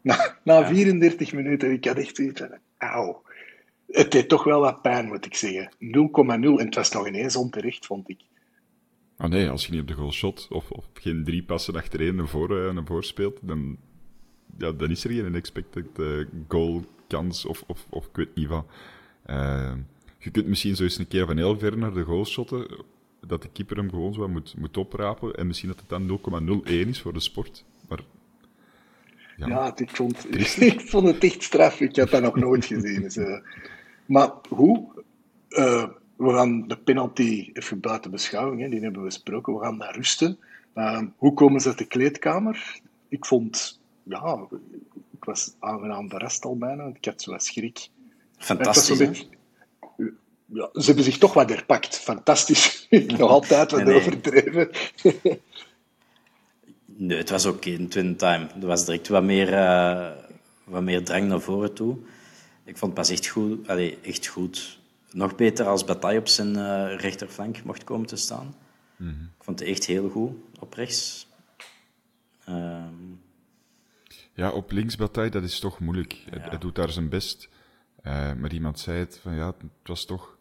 [0.02, 1.72] Na, na 34 minuten.
[1.72, 2.58] Ik had echt zoiets van...
[2.78, 3.22] Auw.
[3.88, 5.72] Het deed toch wel wat pijn, moet ik zeggen.
[5.80, 5.80] 0,0.
[6.60, 8.20] En het was nog ineens onterecht, vond ik.
[9.18, 12.16] Ah nee, als je niet op de goal shot, of, of geen drie passen achtereen
[12.16, 13.78] naar voren, naar voren speelt, dan,
[14.58, 18.48] ja, dan is er geen expected uh, goal kans, of, of, of ik weet niet
[18.48, 18.66] wat.
[19.28, 19.74] Uh,
[20.20, 22.68] je kunt misschien zo eens een keer van heel ver naar de goal shotten,
[23.26, 26.20] dat de keeper hem gewoon zo moet, moet oprapen, en misschien dat het dan
[26.64, 27.66] 0,01 is voor de sport.
[27.88, 28.00] Maar
[29.38, 31.80] ja, ja ik, vond, ik vond het echt straf.
[31.80, 33.02] Ik had dat nog nooit gezien.
[33.02, 33.40] Dus, uh,
[34.06, 35.04] maar hoe?
[35.50, 39.54] Uh, we gaan de penalty even buiten beschouwing, hè, die hebben we besproken.
[39.54, 40.38] We gaan naar rusten.
[40.76, 42.80] Uh, hoe komen ze uit de kleedkamer?
[43.08, 44.48] Ik vond, ja,
[45.12, 46.84] ik was aangenaam verrast al bijna.
[46.84, 47.90] Ik had zo schrik.
[48.38, 49.28] Fantastisch
[50.54, 51.98] ja, ze hebben zich toch wat herpakt.
[51.98, 52.88] Fantastisch.
[53.18, 54.70] Nog altijd wat nee, overdreven.
[56.86, 58.48] nee, het was ook in twin time.
[58.62, 60.10] Er was direct wat meer, uh,
[60.64, 61.98] wat meer drang naar voren toe.
[62.64, 63.68] Ik vond het pas echt goed.
[63.68, 64.80] Allez, echt goed.
[65.12, 68.56] Nog beter als Bataille op zijn uh, rechterflank mocht komen te staan.
[68.96, 69.32] Mm -hmm.
[69.38, 71.28] Ik vond het echt heel goed op rechts.
[72.50, 72.84] Uh,
[74.34, 76.14] ja, op links Bataille, dat is toch moeilijk.
[76.14, 76.30] Ja.
[76.30, 77.50] Hij, hij, doet daar zijn best.
[78.04, 80.38] Uh, maar iemand zei het, van ja, het was toch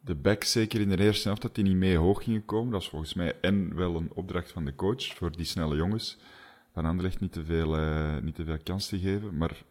[0.00, 2.72] de back, zeker in de eerste helft, dat die niet mee hoog gingen komen.
[2.72, 6.18] Dat is volgens mij en wel een opdracht van de coach voor die snelle jongens
[6.72, 9.36] van Anderlecht niet te veel, uh, niet te veel kans te geven.
[9.36, 9.62] Maar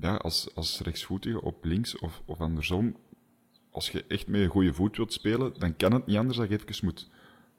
[0.00, 2.96] ja, als, als rechtsvoetige op links of, of andersom,
[3.70, 6.48] als je echt met een goede voet wilt spelen, dan kan het niet anders dat
[6.48, 7.10] je even moet,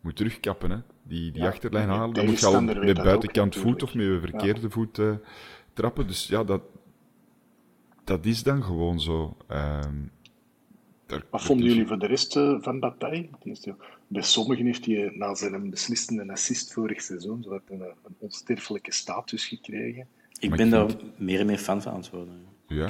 [0.01, 0.71] moet terugkappen.
[0.71, 0.77] Hè.
[1.03, 4.05] Die, die ja, achterlijn halen, dan moet je al met buitenkant ook, voet of met
[4.05, 4.69] je verkeerde ja.
[4.69, 5.15] voet uh,
[5.73, 6.07] trappen.
[6.07, 6.61] Dus ja, dat,
[8.03, 9.37] dat is dan gewoon zo.
[9.51, 10.11] Um,
[11.29, 13.29] wat vonden jullie voor de rest uh, van Bataille?
[14.07, 19.45] Bij sommigen heeft hij na zijn beslissende assist vorig seizoen zo een, een onsterfelijke status
[19.45, 20.07] gekregen.
[20.39, 22.45] Ik ben daar meer en meer fan van aan het worden.
[22.67, 22.87] Ja?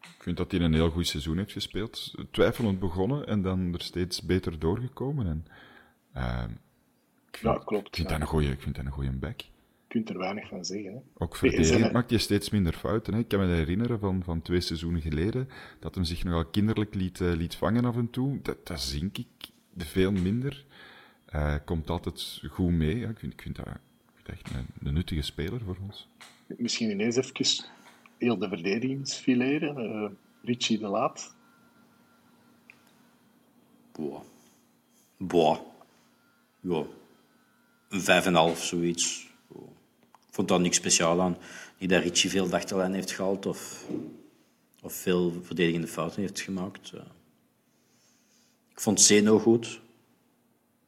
[0.00, 2.14] Ik vind dat hij een heel goed seizoen heeft gespeeld.
[2.30, 5.26] Twijfelend begonnen en dan er steeds beter doorgekomen.
[5.26, 5.46] En,
[6.16, 6.44] uh,
[7.28, 7.86] ik vind, ja, klopt.
[7.86, 8.14] Ik vind, ja.
[8.14, 9.40] dat, een goeie, ik vind dat een goede back
[9.92, 10.92] kunt er weinig van zeggen.
[10.92, 11.24] Hè.
[11.24, 13.14] Ook verdedigend maakt je steeds minder fouten.
[13.14, 13.20] Hè.
[13.20, 15.48] Ik kan me herinneren van, van twee seizoenen geleden
[15.80, 18.38] dat hem zich nogal kinderlijk liet, uh, liet vangen af en toe.
[18.42, 19.26] Dat, dat zink ik
[19.76, 20.64] veel minder.
[21.34, 22.98] Uh, komt altijd goed mee.
[22.98, 23.08] Ja.
[23.08, 23.72] Ik, vind, ik vind dat, ik
[24.14, 26.08] vind echt een, een, nuttige speler voor ons.
[26.46, 27.64] Misschien ineens even
[28.18, 29.84] heel de verdedigingsfileren.
[29.84, 30.10] Uh,
[30.42, 31.34] Richie de Laat.
[33.92, 34.22] Boah.
[35.16, 35.58] Boah.
[36.60, 36.84] Ja.
[37.88, 39.31] Een vijf en half, zoiets
[40.32, 41.36] vond daar niks speciaal aan.
[41.78, 43.86] Niet dat Richie veel dachterlijn heeft gehaald of,
[44.82, 46.92] of veel verdedigende fouten heeft gemaakt.
[48.70, 49.80] Ik vond Zeno goed.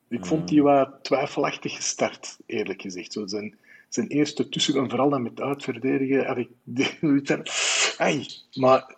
[0.08, 3.12] Ik vond die wat twijfelachtig gestart, eerlijk gezegd.
[3.12, 3.54] Zo zijn,
[3.88, 6.50] zijn eerste tussen, en vooral dan met uitverdedigen, had ik
[7.98, 8.96] ai, maar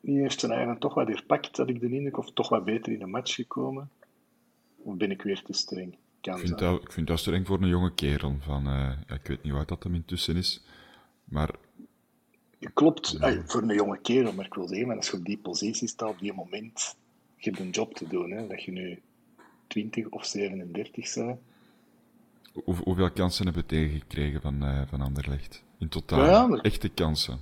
[0.00, 2.92] die heeft zijn eigen toch wat herpakt, had ik de indruk, of toch wat beter
[2.92, 3.90] in de match gekomen.
[4.76, 5.94] Of ben ik weer te streng?
[6.20, 8.36] Ik vind, dat, ik vind dat streng voor een jonge kerel.
[8.40, 10.62] Van, uh, ja, ik weet niet wat dat hem intussen is.
[11.24, 11.50] Maar...
[12.74, 13.42] Klopt, ja.
[13.46, 14.32] voor een jonge kerel.
[14.32, 16.96] Maar ik wil zeggen, als je op die positie staat, op die moment,
[17.36, 18.30] je hebt een job te doen.
[18.30, 19.00] Hè, dat je nu
[19.66, 21.38] 20 of 37 bent.
[22.64, 25.62] Hoe, hoeveel kansen hebben we tegengekregen van, uh, van Anderlecht?
[25.78, 26.24] In totaal?
[26.24, 26.60] Ja, maar...
[26.60, 27.40] Echte kansen?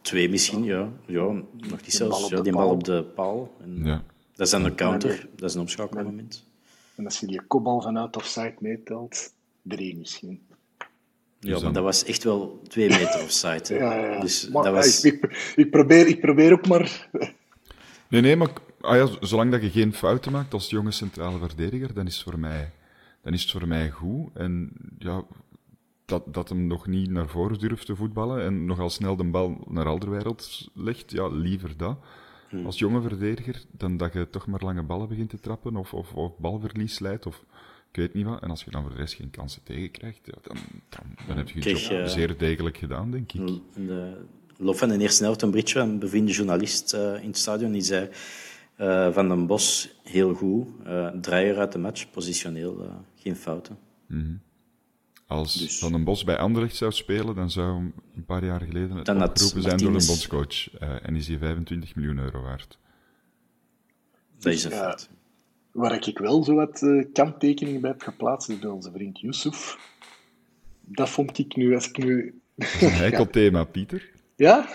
[0.00, 0.92] Twee misschien, ja.
[1.06, 2.28] ja nog niet zelfs.
[2.28, 3.54] Ja, die bal op de paal.
[3.60, 4.02] En ja.
[4.34, 5.28] Dat is dan een counter.
[5.36, 6.48] Dat is een omschakelmoment.
[6.96, 10.40] En als je die kopbal vanuit offside meetelt, drie misschien.
[11.38, 13.74] Ja, maar dat was echt wel twee meter offside.
[13.74, 14.20] ja, ja.
[14.20, 15.04] Dus maar, dat was...
[15.04, 17.08] ik, ik, probeer, ik probeer ook maar...
[18.08, 18.50] Nee, nee, maar
[18.80, 22.22] ah ja, zolang dat je geen fouten maakt als jonge centrale verdediger, dan is het
[22.22, 22.70] voor mij,
[23.22, 24.28] dan is het voor mij goed.
[24.34, 25.24] En ja,
[26.04, 29.64] dat, dat hem nog niet naar voren durft te voetballen en nogal snel de bal
[29.68, 31.98] naar Alderwereld legt, ja, liever dat.
[32.50, 32.66] Hmm.
[32.66, 36.12] als jonge verdediger, dan dat je toch maar lange ballen begint te trappen of, of,
[36.12, 37.44] of balverlies leidt of
[37.90, 38.42] ik weet niet wat.
[38.42, 40.56] En als je dan voor de rest geen kansen tegenkrijgt, ja, dan,
[40.88, 43.40] dan, dan heb je het uh, zeer degelijk gedaan, denk ik.
[43.74, 44.16] In de
[44.58, 48.08] van de eerste helft een berichtje een bevriende journalist uh, in het stadion, die zei
[48.80, 50.66] uh, Van den Bos heel goed,
[51.20, 53.78] draaier uit de match, positioneel, geen fouten.
[55.30, 58.60] Als Dus- Van den Bos bij Anderlecht zou spelen, dan zou hem een paar jaar
[58.60, 60.70] geleden het opgeroepen zijn door een bondscoach.
[60.78, 62.78] Eh, en is hij 25 miljoen euro waard.
[64.38, 64.76] Dat is een Ja.
[64.76, 65.10] feit.
[65.72, 69.78] Waar ik wel zo wat eh, kanttekeningen bij heb geplaatst, is bij onze vriend Yusuf.
[70.80, 72.40] Dat vond ik nu, als ik nu...
[72.54, 74.10] Dat is een heikel thema, Pieter.
[74.36, 74.68] Ja?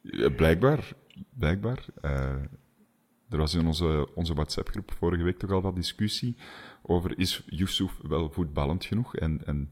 [0.00, 0.92] Ja, blijkbaar.
[1.38, 1.84] Blijkbaar.
[2.00, 2.34] Eh,
[3.28, 6.36] er was in onze, onze WhatsApp-groep vorige week toch al wat discussie
[6.82, 9.16] over is Yusuf wel voetballend genoeg?
[9.16, 9.70] En, en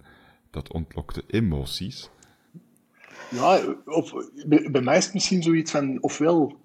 [0.51, 2.11] dat ontlokte emoties.
[3.31, 4.15] Ja, of,
[4.47, 6.57] bij, bij mij is het misschien zoiets van, ofwel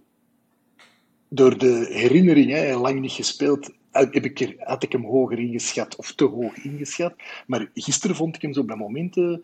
[1.27, 5.95] door de herinnering, hè, lang niet gespeeld, heb ik er, had ik hem hoger ingeschat
[5.95, 7.13] of te hoog ingeschat.
[7.47, 9.43] Maar gisteren vond ik hem zo bij momenten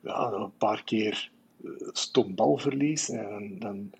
[0.00, 1.30] ja, een paar keer
[1.64, 3.90] eh, stom balverlies en dan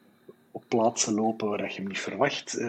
[0.51, 2.55] op plaatsen lopen waar je hem niet verwacht.
[2.55, 2.69] eh,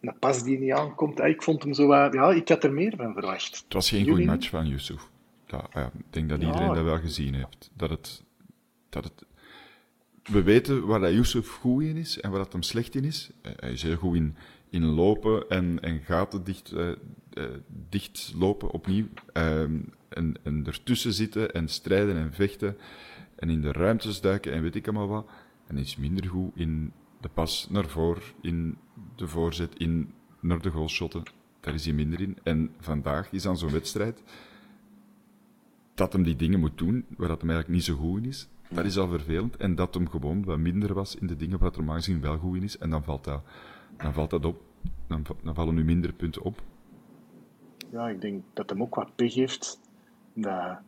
[0.00, 1.20] een pas die niet aankomt.
[1.20, 3.56] Ik vond hem zo wat, ja, ik had er meer van verwacht.
[3.64, 5.08] Het was geen goede match van Yusuf.
[5.50, 6.46] Ja, ja, ik denk dat Ja.
[6.46, 7.70] iedereen dat wel gezien heeft.
[7.74, 8.24] Dat het,
[8.88, 9.24] dat het,
[10.22, 13.30] we weten waar dat Yusuf goed in is en waar dat hem slecht in is.
[13.42, 14.36] Hij is heel goed in,
[14.70, 16.96] in lopen en, en gaten dicht, eh, eh,
[17.88, 19.06] dicht lopen opnieuw.
[19.32, 22.76] Ehm, en, en ertussen zitten en strijden en vechten.
[23.36, 25.26] En in de ruimtes duiken en weet ik allemaal wat.
[25.66, 28.78] En is minder goed in de pas naar voren, in
[29.16, 31.22] de voorzet, in naar de goalshotten.
[31.60, 32.38] Daar is hij minder in.
[32.42, 34.22] En vandaag is dan zo'n wedstrijd
[36.00, 38.48] dat hem die dingen moet doen waar dat hem eigenlijk niet zo goed in is.
[38.68, 39.56] Dat is al vervelend.
[39.56, 42.38] En dat hem gewoon wat minder was in de dingen waar het normaal gezien wel
[42.38, 42.78] goed in is.
[42.78, 43.42] En dan valt dat,
[43.96, 44.62] dan valt dat op.
[45.42, 46.62] Dan vallen nu minder punten op.
[47.90, 49.80] Ja, ik denk dat hem ook wat pech heeft.
[50.32, 50.78] Dat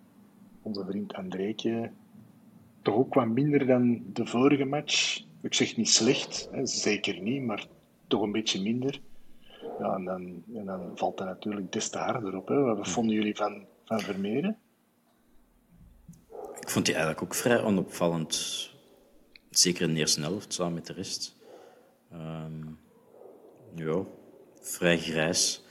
[0.63, 1.91] onze vriend Andreetje
[2.83, 5.25] toch ook wat minder dan de vorige match.
[5.41, 7.67] Ik zeg niet slecht, hè, zeker niet, maar
[8.07, 9.01] toch een beetje minder.
[9.79, 12.49] Ja, en dan, en dan valt dat natuurlijk des te harder op.
[12.49, 12.75] Hè.
[12.75, 14.57] Wat vonden jullie van, van Vermeeren?
[16.73, 18.71] Vond die eigenlijk ook vrij onopvallend.
[19.51, 21.37] Zeker in de eerste helft, samen met de rest.
[22.11, 22.67] Ehm,
[23.75, 24.05] ja,
[24.61, 25.63] vrij grijs.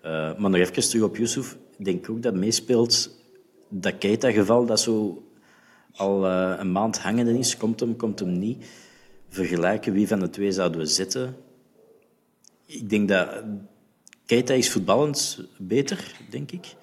[0.00, 1.56] Eh, maar nog even terug op Yusuf.
[1.78, 3.10] Ik denk ook dat meespeelt
[3.68, 5.24] dat Keita-geval dat zo
[5.92, 7.56] al eh, een maand hangende is.
[7.56, 8.66] Komt hem, komt hem niet.
[9.28, 11.36] Vergelijken wie van de twee zouden we zetten.
[12.66, 13.42] Ik denk dat
[14.26, 16.74] Keita is voetballend beter, denk ik.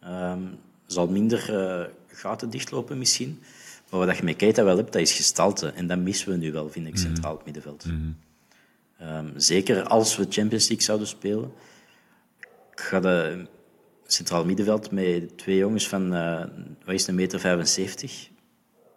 [0.00, 0.42] Ehm,
[0.86, 1.86] zal minder eh,
[2.18, 3.42] gaten dichtlopen misschien.
[3.90, 5.68] Maar wat je met Keita wel hebt, dat is gestalte.
[5.68, 7.84] En dat missen we nu wel, vind ik, centraal op middenveld.
[8.98, 11.52] Ehm, zeker als we Champions League zouden spelen.
[12.72, 13.46] Ik ga de
[14.06, 16.44] centraal middenveld met twee jongens van, eh
[16.84, 18.28] wat is het, een meter 75.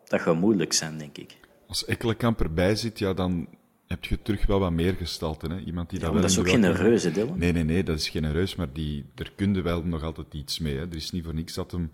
[0.08, 1.38] Dat gaat moeilijk zijn, denk ik.
[1.68, 3.48] Als Ekkelenkamp erbij zit, ja, dan
[3.88, 5.48] heb je terug wel wat meer gestalte.
[5.48, 5.60] Hè?
[5.60, 7.38] Iemand die Ja, dat maar wel dat is ook kan- reuze, Dylan.
[7.38, 10.60] Nee, nee, nee, dat is geen reus, maar die, er kunde wel nog altijd iets
[10.60, 10.76] mee.
[10.76, 10.82] Hè.
[10.82, 11.92] Er is niet voor niks dat hem...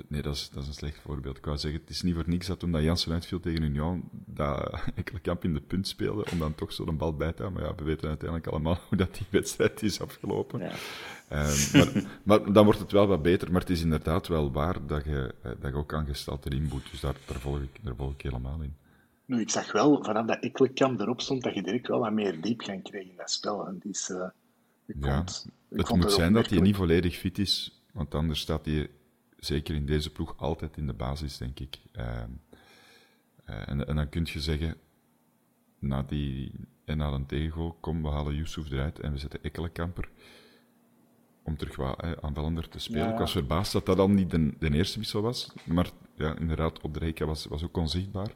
[0.00, 1.36] dat- Nee, dat is, dat is een slecht voorbeeld.
[1.36, 4.08] Ik wou zeggen, het is niet voor niks dat toen dat Jansen uitviel tegen Union,
[4.12, 7.60] dat Ekkelenkamp in de punt speelde, om dan toch zo een bal bij te houden.
[7.62, 10.60] Maar ja, we weten uiteindelijk allemaal hoe dat die wedstrijd is afgelopen.
[10.60, 10.72] Ja.
[11.28, 13.52] Ehm, maar, maar dan wordt het wel wat beter.
[13.52, 16.90] Maar het is inderdaad wel waar dat je, eh, dat je ook aan gestalte inboet.
[16.90, 18.74] Dus daar, daar, volg ik, daar volg ik helemaal in.
[19.24, 22.40] Nu, ik zag wel, vanaf dat Ekkelenkamp erop stond, dat je direct wel wat meer
[22.40, 23.66] diepgang kreeg in dat spel.
[23.66, 24.28] En die is, eh,
[25.00, 25.24] Ja,
[25.68, 28.88] het moet zijn dat hij niet volledig fit is, want anders staat hij
[29.40, 31.78] zeker in deze ploeg altijd in de basis, denk ik.
[31.92, 32.30] Ehm,
[33.44, 34.76] eh, en, en dan kun je zeggen,
[35.78, 36.52] na die
[36.84, 40.08] en na een tegengoal, kom, we halen Yusuf eruit en we zetten Ekkelenkamper
[41.42, 43.06] om terug eh, aanvallender te spelen.
[43.06, 43.12] Ja.
[43.12, 46.80] Ik was verbaasd dat dat dan niet de, de eerste wissel was, maar ja, inderdaad,
[46.80, 48.34] op de Rijka was, was ook onzichtbaar.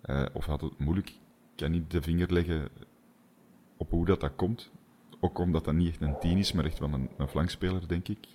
[0.00, 1.08] Eh, of had het moeilijk.
[1.08, 1.16] Ik
[1.56, 2.68] kan niet de vinger leggen
[3.76, 4.70] op hoe dat, dat komt.
[5.20, 8.08] Ook omdat dat niet echt een tien is, maar echt wel een, een flankspeler, denk
[8.08, 8.26] ik.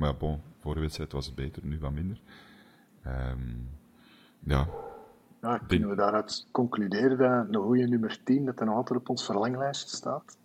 [0.00, 2.20] Maar ja, bon, voor de wedstrijd was het beter, nu wat minder.
[3.02, 3.38] Ehm,
[4.38, 4.68] ja,
[5.40, 9.08] Ja, kunnen we daaruit concluderen dat een goede nummer 10 dat er nog altijd op
[9.08, 10.38] ons verlanglijstje staat?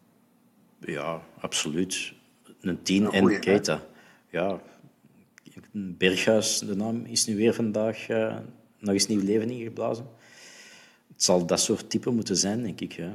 [0.80, 2.14] Ja, absoluut.
[2.62, 3.42] Een tien Een en goeie, hè?
[3.42, 3.82] Keita.
[4.30, 4.60] Ja,
[5.72, 8.38] Berghuis, de naam, is nu weer vandaag eh,
[8.80, 10.08] nog eens nieuw leven ingeblazen.
[11.08, 12.92] Het zal dat soort type moeten zijn, denk ik.
[12.92, 13.14] Ja.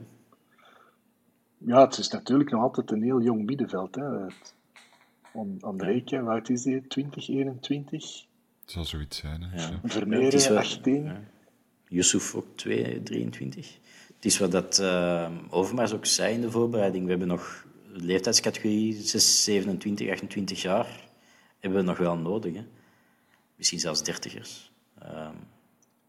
[1.58, 3.94] Ja, het is natuurlijk nog altijd een heel jong middenveld.
[3.94, 4.04] Hè.
[4.04, 4.54] Het-
[5.60, 6.86] Andreetje, hoe oud is die?
[6.86, 8.26] 20, 21?
[8.60, 9.42] het zal zoiets zijn.
[9.42, 9.56] Hè.
[9.62, 9.68] Ja.
[9.70, 9.80] Ja.
[9.84, 11.04] Vermeeren, Het is wel- 18.
[11.04, 11.20] ja.
[11.88, 13.78] Yusuf ook 2, 23.
[14.16, 17.04] Het is wat dat eh, Overmars ook zei in de voorbereiding.
[17.04, 21.08] We hebben nog de leeftijdscategorie 6, 27, 28 jaar.
[21.58, 22.54] Hebben we nog wel nodig.
[22.54, 22.64] Hè.
[23.56, 24.72] Misschien zelfs dertigers.
[24.98, 25.34] Ehm,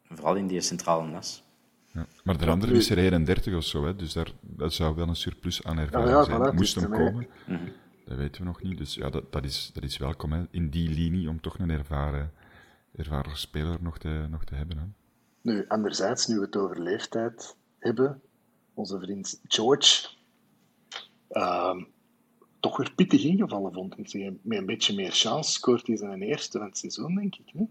[0.10, 1.44] vooral in die centrale nas.
[1.94, 2.08] Ja.
[2.24, 5.16] Maar de andere is er 31 of zo, hè, dus daar, dat zou wel een
[5.16, 6.38] surplus aan ervaring ja, zijn.
[6.40, 7.28] voilà, het Moest hem komen.
[8.12, 8.78] Dat weten we nog niet.
[8.78, 11.70] Dus ja, dat, dat, is, dat is welkom hè, in die linie om toch een
[11.70, 12.34] ervaren,
[12.96, 14.78] ervaren speler nog te, nog te hebben.
[14.78, 14.84] Hè.
[15.42, 18.22] Nu, anderzijds, nu we het over leeftijd hebben,
[18.74, 20.08] onze vriend George,
[21.28, 21.84] ehm,
[22.60, 24.14] toch weer pittig ingevallen, vond ik.
[24.42, 27.52] Met een beetje meer chance scoort hij zijn eerste van het seizoen, denk ik.
[27.54, 27.64] Hè?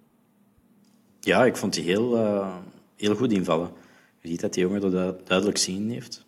[1.21, 2.57] Ja, ik vond hij heel, uh,
[2.97, 3.73] heel goed invallen.
[4.21, 6.27] Je ziet dat die jongen dat duidelijk zien heeft.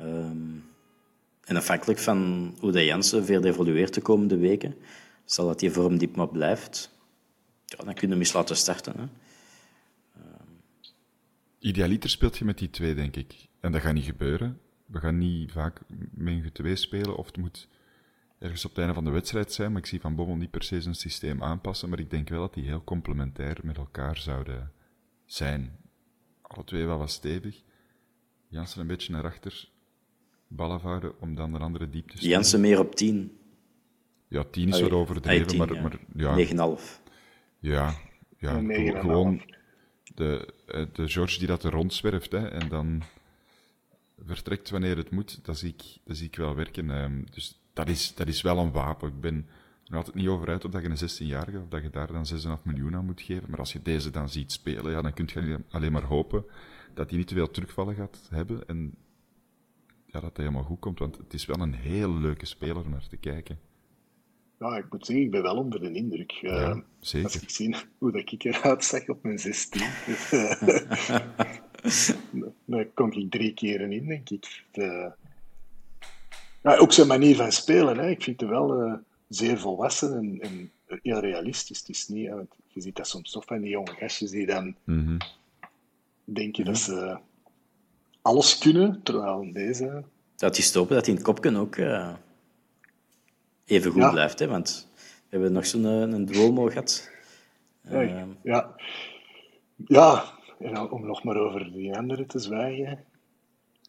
[0.00, 0.57] Um,
[1.48, 4.74] en afhankelijk van hoe de Jansen verder evolueert de komende weken,
[5.24, 6.90] zal dat die vorm diep maar blijft,
[7.64, 8.94] ja, dan kunnen we hem eens laten starten.
[8.98, 9.06] Hè.
[11.58, 13.34] Idealiter speelt je met die twee, denk ik.
[13.60, 14.60] En dat gaat niet gebeuren.
[14.86, 15.80] We gaan niet vaak
[16.18, 17.68] een twee spelen, of het moet
[18.38, 19.72] ergens op het einde van de wedstrijd zijn.
[19.72, 21.88] Maar ik zie Van Bommel niet per se zijn systeem aanpassen.
[21.88, 24.72] Maar ik denk wel dat die heel complementair met elkaar zouden
[25.26, 25.78] zijn.
[26.42, 27.62] Alle twee wel wat stevig.
[28.48, 29.68] Jansen een beetje naar achter,
[30.48, 33.38] ballen om dan de andere diepte te Jansen meer op 10.
[34.28, 35.82] Ja, 10 is wat overdreven, maar, ja.
[35.82, 35.98] maar
[36.38, 36.76] ja.
[36.76, 36.82] 9,5.
[37.58, 37.94] Ja,
[38.38, 38.60] ja
[39.00, 39.42] gewoon
[40.14, 43.02] de, eh, de George die dat er rondzwerft hè, en dan
[44.24, 46.90] vertrekt wanneer het moet, dat zie ik, dat zie ik wel werken.
[46.90, 49.08] Ehm, dus dat is, dat is wel een wapen.
[49.08, 49.46] Ik ben
[49.86, 52.26] er altijd niet over uit of dat je een 16-jarige of dat je daar dan
[52.26, 53.50] 6,5 miljoen aan moet geven.
[53.50, 56.44] Maar als je deze dan ziet spelen, ja, dan kun je alleen maar hopen
[56.94, 58.94] dat hij niet te veel terugvallen gaat hebben en
[60.12, 60.98] ja, dat het helemaal goed komt.
[60.98, 63.58] Want het is wel een heel leuke speler om naar te kijken.
[64.58, 66.40] Ja, ik moet zeggen, ik ben wel onder de indruk.
[66.42, 67.26] Uh, zeker.
[67.26, 69.80] Als ik zie hoe dat ik eruit zag op mijn 16.
[71.82, 74.64] Dus, uh, daar kom ik drie keren in, denk ik.
[74.72, 75.12] De,
[76.62, 77.98] ja, ook zijn manier van spelen.
[77.98, 78.08] Hè.
[78.08, 78.94] Ik vind het wel uh,
[79.28, 80.70] zeer volwassen en, en,
[81.02, 81.78] heel realistisch.
[81.78, 84.76] Het is niet, want je ziet dat soms toch van die jonge gastjes die dan
[84.84, 85.18] mm -hmm.
[86.24, 87.18] denken dat ze
[88.22, 90.04] alles kunnen, terwijl deze...
[90.36, 92.14] Dat is stoppen dat in het kopken ook uh,
[93.64, 94.38] even goed blijft.
[94.38, 94.46] Hè?
[94.46, 97.10] Want we hebben nog zo'n een, een Duomo gehad.
[97.82, 98.74] Ja, uh, ja.
[99.86, 100.24] ja.
[100.58, 103.04] En om nog maar over die andere te zwijgen.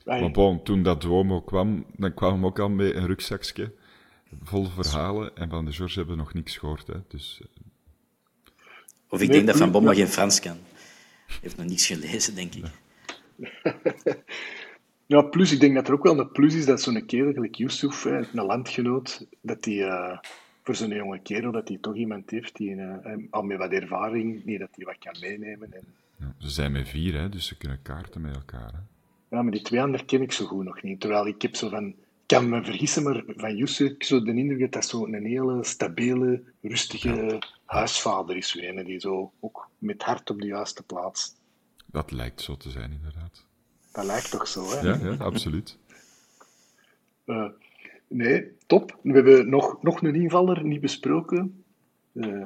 [0.06, 3.74] Maar bon, toen dat Duomo kwam, dan kwam hem ook al met een rugzakje
[4.44, 5.36] vol verhalen.
[5.36, 6.88] En van de George hebben we nog niks gehoord.
[6.88, 6.96] Hè?
[7.08, 7.48] Dus, uh...
[9.10, 10.58] Of ik denk dat Van Bomma geen Frans kan.
[11.28, 12.64] Hij heeft nog niets gelezen, denk ik.
[12.64, 12.72] ja,
[15.30, 18.06] plus, ik denk dat er ook wel een plus is dat zo'n kerel, gelijk Yusuf,
[18.06, 20.18] een landgenoot, dat die uh,
[20.64, 22.96] voor zo'n jonge kerel, dat hij toch iemand heeft die uh,
[23.30, 25.74] al met wat ervaring, niet dat hij wat kan meenemen.
[25.74, 25.84] En...
[26.16, 28.72] Ja, ze zijn met vier, hè, dus ze kunnen kaarten met elkaar.
[28.72, 28.80] Hè.
[29.36, 31.00] Ja, maar die twee anderen ken ik zo goed nog niet.
[31.00, 34.60] Terwijl ik heb zo van, kan me vergissen, maar van Yusuf ik zo de indruk
[34.60, 38.52] dat dat zo een hele stabiele, rustige huisvader is.
[38.86, 41.36] Die zo ook met hart op de juiste plaats
[41.92, 43.46] dat lijkt zo te zijn, inderdaad.
[43.92, 44.80] Dat lijkt toch zo, hè?
[44.80, 45.78] Ja, ja absoluut.
[47.26, 47.50] Uh,
[48.08, 49.00] nee, top.
[49.02, 51.64] We hebben nog, nog een invaller niet besproken.
[52.14, 52.42] Uh,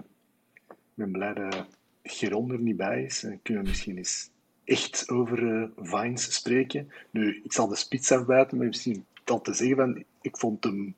[0.68, 1.66] ik ben blij dat
[2.04, 3.24] Geron er niet bij is.
[3.24, 4.30] En kunnen we misschien eens
[4.64, 6.92] echt over uh, Vines spreken.
[7.10, 10.96] Nu, ik zal de spits afbuiten, maar misschien al te zeggen van, ik vond hem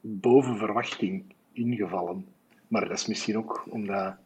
[0.00, 2.26] boven verwachting ingevallen.
[2.68, 4.16] Maar dat is misschien ook omdat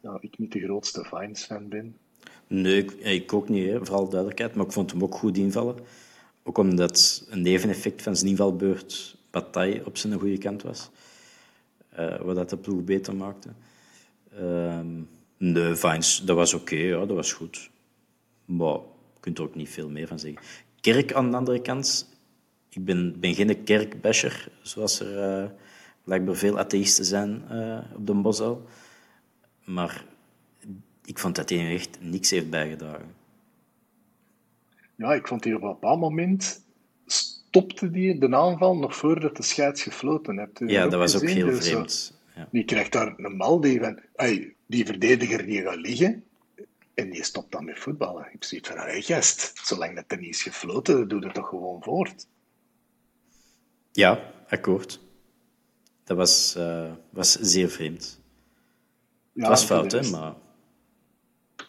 [0.00, 1.96] nou, ik niet de grootste Vines-fan ben.
[2.46, 4.54] Nee, ik, ik ook niet, vooral duidelijkheid.
[4.54, 5.76] Maar ik vond hem ook goed invallen.
[6.42, 10.90] Ook omdat een neveneffect van zijn invalbeurt Bataille op zijn goede kant was.
[11.98, 13.48] Uh, wat dat de ploeg beter maakte.
[14.40, 14.80] Uh,
[15.36, 17.70] nee, Vines, dat was oké, ja, dat was goed.
[18.44, 18.74] Maar
[19.14, 20.40] je kunt er ook niet veel meer van zeggen.
[20.80, 22.08] Kerk aan de andere kant.
[22.68, 25.50] Ik ben, ben geen kerkbasher, zoals er uh,
[26.04, 27.42] blijkbaar veel atheïsten zijn
[27.96, 28.66] op de Bosel.
[29.72, 30.04] Maar
[31.04, 33.14] ik vond dat hij echt niks heeft bijgedragen.
[34.96, 36.64] Ja, ik vond hij op een bepaald moment
[37.06, 40.58] stopte die de aanval nog voordat de scheids gefloten hebt.
[40.66, 42.18] Ja, dat was ook heel dus, vreemd.
[42.34, 42.48] Ja.
[42.50, 46.24] Die krijgt daar een bal die, van, ay, die verdediger die gaat liggen
[46.94, 48.28] en die stopt dan met voetballen.
[48.32, 51.82] Ik zie van, hey, gast, zolang dat er niet is gefloten, doe het toch gewoon
[51.82, 52.26] voort.
[53.92, 55.00] Ja, akkoord.
[56.04, 58.19] Dat was, uh, was zeer vreemd.
[59.40, 60.34] Ja, het was fout, hè, maar...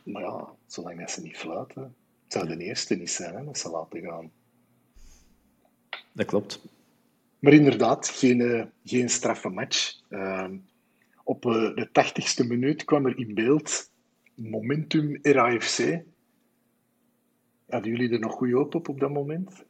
[0.04, 1.96] Maar ja, zolang dat ze niet fluiten...
[2.24, 4.32] Het zou de eerste niet zijn, hè, dat ze laten gaan.
[6.12, 6.62] Dat klopt.
[7.40, 10.02] Maar inderdaad, geen, uh, geen straffe match.
[10.10, 10.48] Uh,
[11.24, 13.90] op uh, de tachtigste minuut kwam er in beeld
[14.36, 16.02] Momentum RAFC.
[17.70, 19.64] Hadden jullie er nog goed op op dat moment?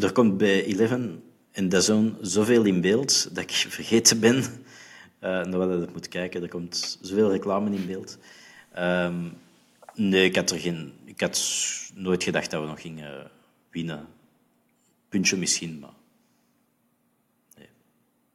[0.00, 4.44] Er komt bij Eleven en Dazone zoveel in beeld dat ik vergeten ben
[5.20, 6.42] uh, naar wat je moet kijken.
[6.42, 8.18] Er komt zoveel reclame in beeld.
[8.78, 9.32] Um,
[9.94, 13.30] nee, ik had, er geen, ik had nooit gedacht dat we nog gingen
[13.70, 14.06] winnen.
[15.08, 15.96] Puntje misschien, maar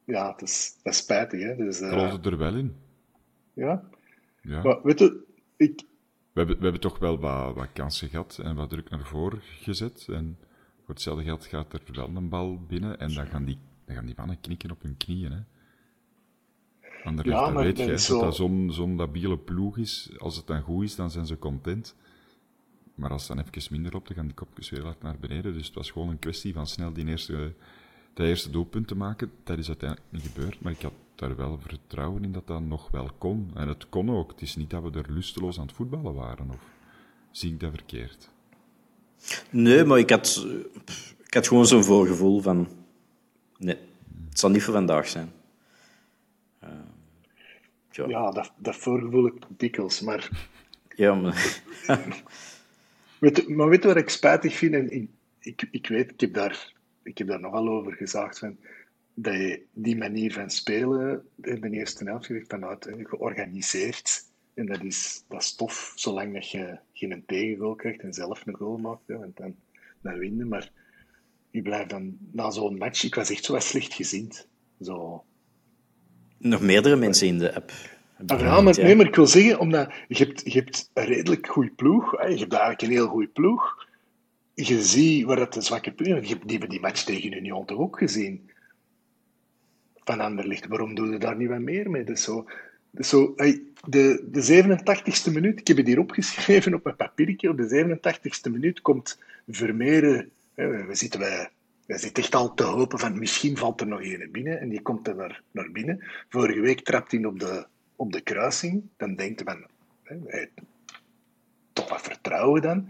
[0.04, 1.40] ja, het is, dat is spijtig.
[1.40, 1.56] Hè?
[1.56, 2.76] Dus, uh, Geloof het er wel in.
[3.52, 3.82] Ja.
[4.42, 4.62] ja.
[4.62, 5.24] Maar weet je,
[5.56, 5.82] ik...
[6.32, 9.40] We hebben, we hebben toch wel wat, wat kansen gehad en wat druk naar voren
[9.42, 10.06] gezet.
[10.08, 10.38] En
[10.84, 14.06] voor hetzelfde geld gaat er wel een bal binnen en dan gaan die, dan gaan
[14.06, 15.32] die mannen knikken op hun knieën.
[15.32, 15.38] Hè?
[17.04, 19.78] Anderlecht, Ja, dan maar weet dat je, is dat zo- dat zo'n zo'n labiele ploeg
[19.78, 20.10] is.
[20.18, 21.94] Als het dan goed is, dan zijn ze content.
[22.94, 25.52] Maar als het dan even minder op, dan gaan die kopjes weer hard naar beneden.
[25.52, 27.52] Dus het was gewoon een kwestie van snel die eerste,
[28.14, 29.30] dat eerste doelpunt te maken.
[29.44, 32.90] Dat is uiteindelijk niet gebeurd, maar ik had daar wel vertrouwen in dat dat nog
[32.90, 33.50] wel kon.
[33.54, 34.30] En het kon ook.
[34.30, 36.50] Het is niet dat we er lusteloos aan het voetballen waren.
[36.50, 36.62] Of
[37.30, 38.28] zie ik dat verkeerd?
[39.50, 40.46] Nee, maar ik had,
[41.26, 42.68] ik had gewoon zo'n voorgevoel van...
[43.58, 43.78] Nee,
[44.28, 45.32] het zal niet voor vandaag zijn.
[47.98, 48.08] Eh, tja.
[48.08, 50.00] Ja, dat, dat voorgevoel ik dikwijls.
[50.00, 50.30] Maar
[50.96, 51.62] Ja, maar...
[53.18, 54.74] Weet, maar weet je wat ik spijtig vind?
[54.74, 55.08] En ik,
[55.40, 56.72] ik, ik weet, ik heb, daar,
[57.02, 58.38] ik heb daar nogal over gezaagd.
[58.38, 58.56] Van,
[59.14, 64.24] dat je die manier van spelen in de eerste helft je vanuit hè, georganiseerd.
[64.54, 68.56] En dat is, dat is tof, zolang dat je geen tegengoal krijgt en zelf een
[68.56, 69.06] goal maakt.
[69.06, 69.54] Hè, want dan,
[70.00, 70.44] dan win je.
[70.44, 70.70] Maar
[71.50, 73.04] je blijft dan na zo'n match...
[73.04, 74.48] Ik was echt zo slecht gezind.
[74.80, 75.24] Zo,
[76.44, 77.72] Nog meerdere mensen in de app.
[78.26, 81.46] Ah, ja, maar, nee, maar ik wil zeggen, omdat je hebt, je hebt een redelijk
[81.46, 82.10] goede ploeg.
[82.10, 83.86] Hè, je hebt eigenlijk een heel goede ploeg.
[84.54, 86.22] Je ziet waar dat de zwakke punten zijn.
[86.22, 88.50] Je hebt die hebben die match tegen Union toch ook gezien.
[90.04, 90.66] Van Anderlicht.
[90.66, 92.04] Waarom doen we daar niet wat meer mee?
[92.04, 92.46] Dus zo,
[92.90, 97.50] dus zo, hey, de, de 87ste minuut, ik heb het hier opgeschreven op mijn papiertje.
[97.50, 99.18] Op de 87ste minuut komt
[99.48, 100.30] Vermeeren.
[100.54, 101.50] Hè, we zitten bij.
[101.86, 104.82] We zitten echt al te hopen van misschien valt er nog een binnen en die
[104.82, 106.04] komt er naar, naar binnen.
[106.28, 107.66] Vorige week trapt hij op de,
[107.96, 108.82] op de kruising.
[108.96, 109.58] Dan denkt hij
[110.02, 110.50] hè, hij,
[111.72, 112.88] toch wat vertrouwen dan.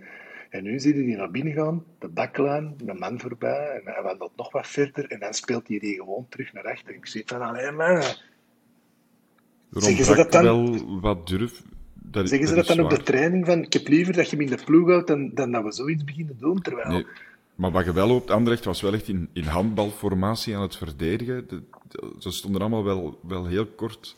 [0.51, 4.03] En nu zie je die naar binnen gaan, de baklijn, de man voorbij, en hij
[4.03, 6.89] wandelt nog wat verder, en dan speelt hij die gewoon terug naar achter.
[6.89, 8.23] En ik zit van, alleen man, Er
[9.71, 10.43] Zeggen ze dat dan?
[10.43, 11.63] wel wat durf.
[11.95, 14.45] Dat, zeggen ze dat dan op de training, van ik heb liever dat je hem
[14.45, 16.91] in de ploeg houdt dan, dan dat we zoiets beginnen doen, terwijl...
[16.91, 17.07] Nee,
[17.55, 21.49] maar wat je wel op Anderlecht was wel echt in, in handbalformatie aan het verdedigen.
[21.49, 24.17] De- de- ze stonden allemaal wel, wel heel kort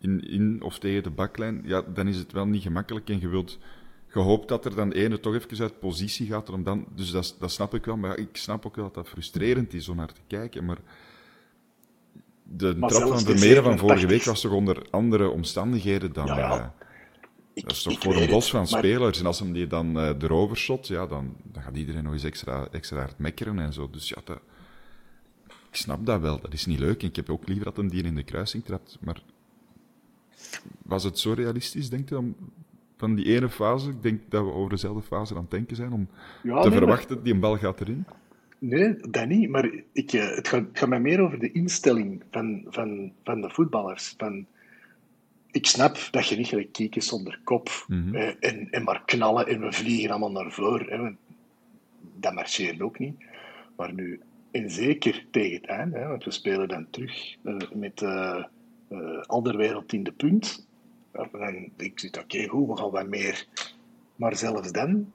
[0.00, 1.62] in, in of tegen de baklijn.
[1.64, 3.58] Ja, dan is het wel niet gemakkelijk en je wilt
[4.06, 6.50] gehoopt dat er dan ene toch even uit positie gaat.
[6.50, 9.08] Om dan, dus dat, dat snap ik wel, maar ik snap ook wel dat dat
[9.08, 10.64] frustrerend is om naar te kijken.
[10.64, 10.78] Maar
[12.42, 16.26] de Maar trap van Vermeeren van vorige 87 week was toch onder andere omstandigheden dan...
[16.26, 16.74] Ja, ja.
[17.62, 19.18] Dat is toch voor een bos van maar- spelers.
[19.20, 22.24] En als hem die dan eh erover shot, ja, dan, dan gaat iedereen nog eens
[22.24, 23.90] extra, extra hard mekkeren en zo.
[23.90, 24.40] Dus ja, dat,
[25.46, 26.40] ik snap dat wel.
[26.40, 27.02] Dat is niet leuk.
[27.02, 28.98] En ik heb ook liever dat hem die in de kruising trapt.
[29.00, 29.22] Maar
[30.82, 32.36] was het zo realistisch, denk je, om,
[32.96, 33.90] van die ene fase?
[33.90, 36.08] Ik denk dat we over dezelfde fase aan het denken zijn, om
[36.42, 38.04] Ja, te nee, verwachten dat die een bal gaat erin.
[38.58, 39.48] Nee, dat niet.
[39.50, 43.40] Maar ik, eh, het, gaat, het gaat mij meer over de instelling van, van, van
[43.40, 44.14] de voetballers.
[44.18, 44.46] Van,
[45.56, 49.60] ik snap dat je niet gelijk kieken zonder kop eh, en, en maar knallen en
[49.60, 51.00] we vliegen allemaal naar voren.
[51.00, 51.10] Hè,
[52.20, 53.24] dat marcheert ook niet.
[53.76, 58.02] Maar nu, en zeker tegen het einde, hè, want we spelen dan terug eh, met
[58.02, 58.44] eh
[58.88, 60.66] eh, Alderwereld in de punt.
[61.12, 63.46] Ja, dan ik zit oké, goed, we gaan wat meer.
[64.16, 65.12] Maar zelfs dan,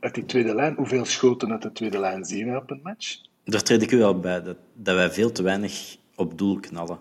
[0.00, 3.20] uit die tweede lijn, hoeveel schoten uit de tweede lijn zien we op een match?
[3.44, 6.98] Daar treed ik u wel bij, dat, dat wij veel te weinig op doel knallen.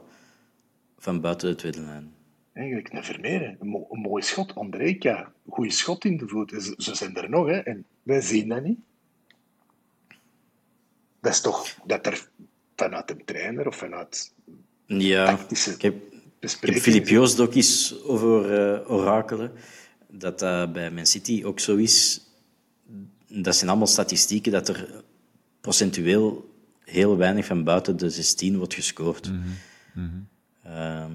[0.98, 2.14] Van buiten de tweede lijn.
[2.54, 4.56] Eigenlijk een Vermeer, een, mo- een mooi schot.
[4.56, 6.50] Andrejka, goede schot in de voet.
[6.52, 7.58] Ze, ze zijn er nog, hè.
[7.58, 8.80] En wij zien dat niet.
[11.22, 12.30] Dat is toch dat er
[12.76, 14.34] vanuit een trainer of vanuit
[14.86, 15.96] Ja, Tactische ik heb,
[16.40, 16.76] ik heb.
[16.76, 19.52] Filip Joost ook eens over eh, orakelen.
[20.08, 22.26] Dat dat bij Man City ook zo is.
[23.28, 25.04] Dat zijn allemaal statistieken dat er
[25.62, 26.50] procentueel
[26.80, 29.32] heel weinig van buiten de 16 wordt gescoord.
[30.64, 31.12] Ehm,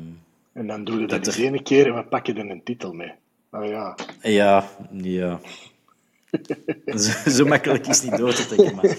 [0.57, 3.13] En dan doen we dat er- ene keer en we pakken er een titel mee.
[3.51, 5.41] Ah ja, ja, ja.
[6.99, 8.97] zo, zo makkelijk is het niet door te trekken, maar...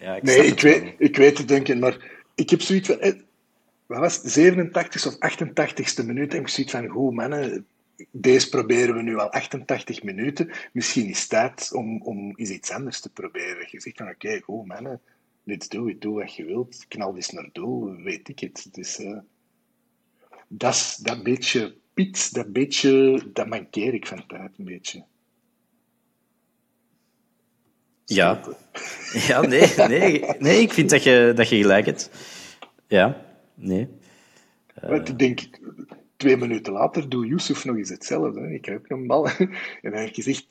[0.00, 3.00] Ja, ik Nee, ik weet, ik weet het denken, maar ik heb zoiets van...
[3.00, 3.12] eh,
[3.86, 4.32] Wat was het?
[4.32, 6.86] 87 of 88ste minuut en ik zoiets van...
[6.88, 7.66] Goed, mannen,
[8.10, 10.50] deze proberen we nu al 88 minuten.
[10.72, 13.66] Misschien is het tijd om, om eens iets anders te proberen.
[13.70, 15.00] Je zegt van, oké, goed, mannen,
[15.44, 16.84] let's do it, doe wat je wilt.
[16.88, 18.68] Knal eens naar doel, weet ik het.
[18.72, 19.18] Dus, eh,
[20.52, 23.22] dat, is- dat beetje piet, dat beetje...
[23.32, 25.04] Dat mankeer ik van tijd een beetje.
[28.04, 28.40] Ja,
[29.28, 32.10] ja nee, nee, nee, ik vind dat je, dat je gelijk hebt.
[32.86, 33.24] Ja,
[33.54, 33.88] nee.
[34.80, 35.40] Want ik denk,
[36.16, 38.40] twee minuten later doet Yusuf nog eens hetzelfde.
[38.40, 38.50] hè.
[38.50, 39.26] Ik heb een bal.
[39.36, 39.48] En
[39.82, 40.46] dan heb ik gezegd,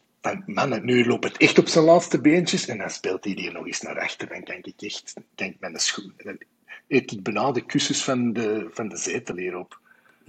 [0.46, 2.68] man, nu loopt het echt op zijn laatste beentjes.
[2.68, 4.28] En dan speelt hij die nog eens naar achter.
[4.28, 6.14] Dan kan ik echt ik mijn schoen...
[6.18, 6.38] dan
[6.88, 9.80] eet het bijna de kussens van de, van de zetel hierop.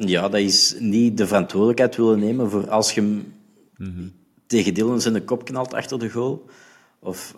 [0.06, 3.34] Ja, dat is niet de verantwoordelijkheid willen nemen voor als je hem
[4.46, 6.46] tegen Dylan zijn kop knalt achter de goal.
[6.98, 7.36] Of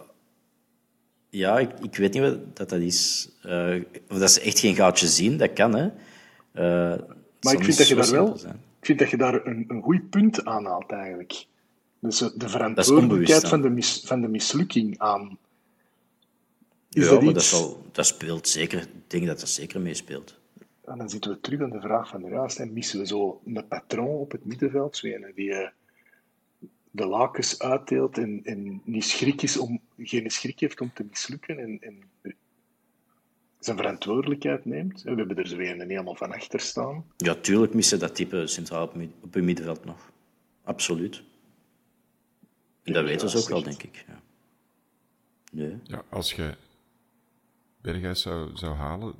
[1.30, 3.28] ja, ik, ik weet niet wat dat, dat is.
[3.42, 3.74] Eh,
[4.08, 5.84] of dat ze echt geen goudje zien, dat kan, hè.
[5.84, 7.00] Uh,
[7.40, 8.34] maar ik vind dat je daar wel...
[8.78, 11.46] Ik vind dat je daar een, een goed punt aanhaalt, eigenlijk.
[11.98, 15.38] Dus de verantwoordelijkheid van de, mis, van de mislukking aan...
[16.90, 18.80] Is ja, dat, maar dat, zal, dat speelt zeker.
[18.80, 20.40] Ik denk dat dat zeker meespeelt.
[20.84, 22.58] En dan zitten we terug aan de vraag van de juist.
[22.58, 25.68] En missen we zo een patroon op het middenveld, zo die uh,
[26.90, 31.58] de lakens uitdeelt en, en niet schrik is om, geen schrik heeft om te mislukken
[31.58, 32.02] en, en
[33.64, 35.02] zijn verantwoordelijkheid neemt.
[35.02, 37.04] We hebben er zo een helemaal van achter staan.
[37.16, 40.12] Ja, tuurlijk missen dat type centraal op, op het middenveld nog.
[40.64, 41.22] Absoluut.
[42.82, 44.04] En dat weten ze ook wel, denk ik.
[44.08, 44.20] Ja.
[45.52, 45.78] Nee.
[45.82, 46.54] ja, als je
[47.80, 49.14] Berghuis zou, zou halen,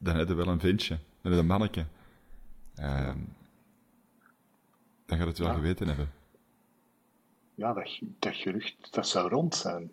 [0.00, 0.94] dan heb je wel een vintje.
[0.94, 1.84] Dan heb je een manneke.
[2.80, 3.10] Uh,
[5.06, 6.10] dan gaat het wel geweten hebben.
[7.54, 9.90] Ja, dat, dat gerucht, dat zou rond zijn.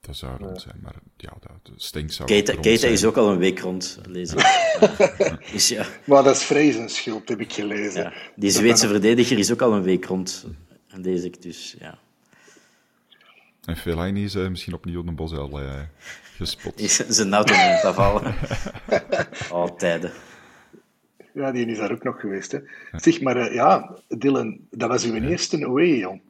[0.00, 3.38] Dat zou rond zijn, maar ja, dat stinkt zou Keita, Keita is ook al een
[3.38, 4.38] week rond, lezen.
[5.58, 5.86] is, ja.
[6.04, 8.02] Maar dat is Vrezen schuld, heb ik gelezen.
[8.02, 10.46] Ja, die Zweedse verdediger is ook al een week rond,
[10.88, 11.98] lees ik dus, ja.
[13.64, 15.80] En Fellaini is uh, misschien opnieuw een Bozel uh,
[16.36, 16.80] gespot.
[16.80, 18.34] Is zijn auto het afvallen.
[19.50, 20.12] Altijd.
[21.34, 22.52] Ja, die is daar ook nog geweest.
[22.52, 22.58] Hè.
[22.92, 26.20] Zeg maar, uh, ja, Dylan, dat was uw eerste away, jong.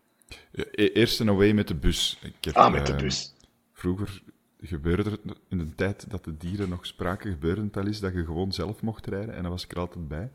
[0.52, 2.18] E eerste away met de bus.
[2.22, 3.34] Ik heb, ah, met de bus.
[3.72, 4.22] Vroeger
[4.61, 8.12] gebeurde het in de tijd dat de dieren nog spraken, gebeurde het al eens dat
[8.12, 9.34] je gewoon zelf mocht rijden.
[9.34, 10.30] En daar was ik er altijd bij.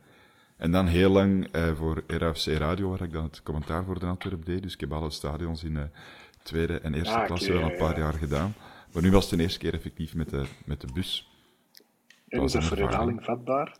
[0.57, 4.45] En dan heel lang voor RFC Radio, waar ik dan het commentaar voor de Antwerp
[4.45, 4.63] deed.
[4.63, 5.89] Dus ik heb alle stadions in
[6.43, 8.53] tweede en eerste ah, klasse wel een paar jaar gedaan.
[8.93, 11.29] Maar nu was het de eerste keer effectief met de, met de bus.
[12.27, 13.77] En is dat voor herhaling vatbaar?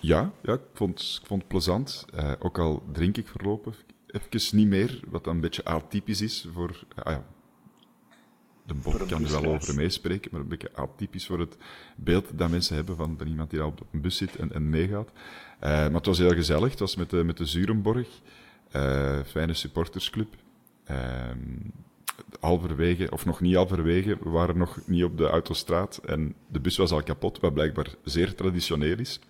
[0.00, 2.04] Ja, ja ik, vond, ik vond het plezant.
[2.14, 6.46] Uh, ook al drink ik voorlopig even niet meer, wat dan een beetje atypisch is
[6.52, 6.70] voor...
[6.70, 7.24] Uh, ja,
[8.66, 11.56] de Bob kan er wel over meespreken, maar een beetje atypisch voor het
[11.96, 14.70] beeld dat mensen hebben van, van iemand die al op een bus zit en, en
[14.70, 15.08] meegaat.
[15.08, 15.14] Uh,
[15.60, 16.70] maar het was heel gezellig.
[16.70, 18.08] Het was met de, met de Zurenborg.
[19.26, 20.34] fijne supportersclub.
[22.40, 26.76] Halverwege, of nog niet halverwege, we waren nog niet op de autostraat en de bus
[26.76, 29.20] was al kapot, wat blijkbaar zeer traditioneel is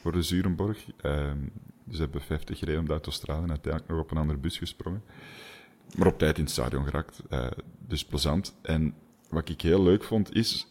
[0.00, 0.86] voor de Zurenborg.
[1.02, 1.52] Um,
[1.84, 5.02] dus hebben 50 gereden op de autostraat en uiteindelijk nog op een andere bus gesprongen.
[5.96, 7.46] Maar op tijd in het stadion geraakt, uh,
[7.86, 8.54] dus plezant.
[8.62, 8.94] En
[9.28, 10.66] wat ik heel leuk vond is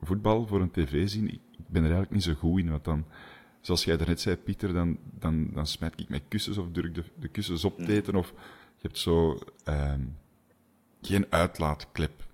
[0.00, 1.28] voetbal voor een tv zien.
[1.28, 3.04] Ik ben er eigenlijk niet zo goed in, want dan,
[3.60, 7.04] zoals jij daarnet zei, Pieter, dan, dan, dan smijt ik mijn kussens of durk de,
[7.18, 8.32] de kussens op te eten of
[8.76, 10.00] je hebt zo ehm,
[11.02, 12.26] geen uitlaatklep.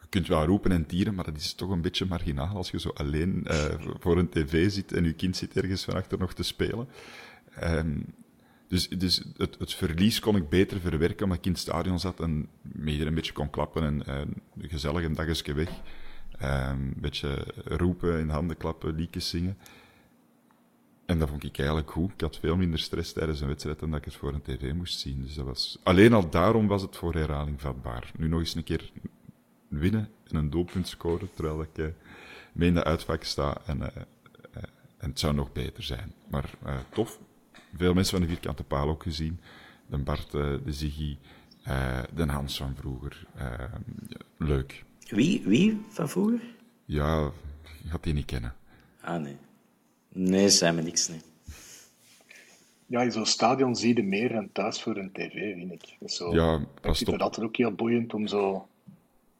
[0.00, 2.80] Je kunt wel roepen en tieren, maar dat is toch een beetje marginaal als je
[2.80, 3.64] zo alleen uh,
[3.98, 6.88] voor een tv zit en je kind zit ergens van achter nog te spelen.
[7.62, 8.04] Um,
[8.68, 12.20] dus, dus het, het, verlies kon ik beter verwerken omdat ik in het stadion zat
[12.20, 15.68] en me een beetje kon klappen en, gezellig een dagje weg.
[16.42, 19.58] Um, een beetje roepen, in handen klappen, liedjes zingen.
[21.06, 22.12] En dat vond ik eigenlijk goed.
[22.12, 24.72] Ik had veel minder stress tijdens een wedstrijd dan dat ik het voor een tv
[24.72, 25.22] moest zien.
[25.22, 25.78] Dus dat was...
[25.82, 28.12] Alleen al daarom was het voor herhaling vatbaar.
[28.16, 28.90] Nu nog eens een keer
[29.68, 31.86] winnen en een doelpunt scoren, terwijl ik uh,
[32.52, 33.58] mee in de uitvak sta.
[33.66, 34.62] En, uh, uh,
[34.98, 36.12] en het zou nog beter zijn.
[36.28, 36.50] Maar
[36.92, 37.18] tof.
[37.76, 39.40] Veel mensen van de vierkante paal ook gezien.
[39.86, 41.16] De Bart, de Ziggy,
[42.14, 43.26] de Hans van vroeger.
[44.36, 44.84] leuk.
[45.08, 45.42] Wie?
[45.44, 46.40] Wie van vroeger?
[46.84, 47.30] Ja,
[47.82, 48.54] je gaat die niet kennen.
[49.00, 49.36] Ah, nee.
[50.18, 51.20] Nee, zijn me niks, nee.
[52.86, 55.96] Ja, in zo'n stadion zie je meer dan thuis voor een tv, vind ik.
[56.00, 58.68] Dus zo, ja, ik vind het altijd ook heel boeiend om zo...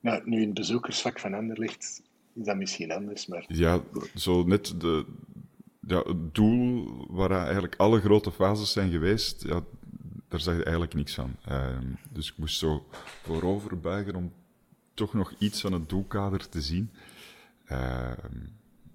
[0.01, 2.03] Ja, nu in het bezoekersvak van Anderlecht
[2.33, 3.45] is dat misschien anders, maar...
[3.49, 3.81] Ja,
[4.15, 5.05] zo net de,
[5.81, 9.63] ja, het doel waar eigenlijk alle grote fases zijn geweest, ja,
[10.29, 11.37] daar zag je eigenlijk niks van.
[11.49, 11.79] Uh,
[12.11, 12.87] dus ik moest zo
[13.23, 14.33] voorover buigen om
[14.95, 16.91] toch nog iets van het doelkader te zien.
[17.71, 18.13] Uh,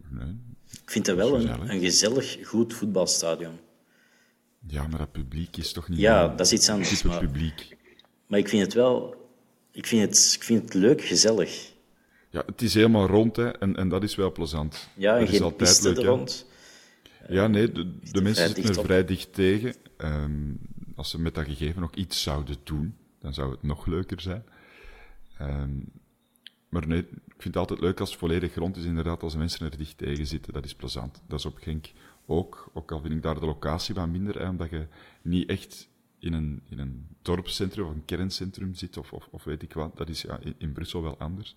[0.09, 0.39] nee,
[0.83, 3.59] ik vind dat wel een, een gezellig, goed voetbalstadion.
[4.67, 5.99] Ja, maar dat publiek is toch niet...
[5.99, 7.03] Ja, dat is iets anders.
[7.03, 7.77] Maar, publiek.
[8.27, 9.19] maar ik vind het wel...
[9.71, 11.73] Ik vind het, ik vind het leuk, gezellig.
[12.29, 14.89] Ja, het is helemaal rond, hè, en, en dat is wel plezant.
[14.95, 16.45] Ja, en dat geen is altijd leuk, er rond.
[17.29, 19.75] Ja, nee, de, de mensen zitten er vrij dicht tegen.
[19.97, 20.59] Um,
[20.95, 24.43] als ze met dat gegeven nog iets zouden doen, dan zou het nog leuker zijn.
[25.41, 25.91] Um,
[26.69, 27.07] maar nee,
[27.41, 29.97] ik vind het altijd leuk als het volledig grond is, inderdaad, als mensen er dicht
[29.97, 30.53] tegen zitten.
[30.53, 31.21] Dat is plezant.
[31.27, 31.91] Dat is op Genk
[32.25, 32.69] ook.
[32.73, 34.85] Ook al vind ik daar de locatie wat minder, hè, omdat je
[35.21, 35.89] niet echt
[36.19, 39.97] in een, in een dorpscentrum of een kerncentrum zit, of, of, of weet ik wat.
[39.97, 41.55] Dat is ja, in, Brussel wel anders.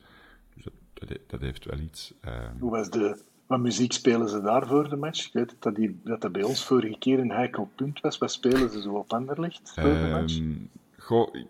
[0.55, 2.15] Dus dat, dat, dat heeft wel iets.
[2.21, 2.59] Ehm.
[2.59, 3.23] Hoe was de...
[3.47, 5.27] Wat muziek spelen ze daar voor de match?
[5.27, 8.19] Ik weet dat, die, dat dat bij ons vorige keer een heikel punt was.
[8.19, 10.39] Wat spelen ze zo op Anderlecht voor de match?
[10.39, 10.55] Ehm,
[10.99, 11.47] goh, ik,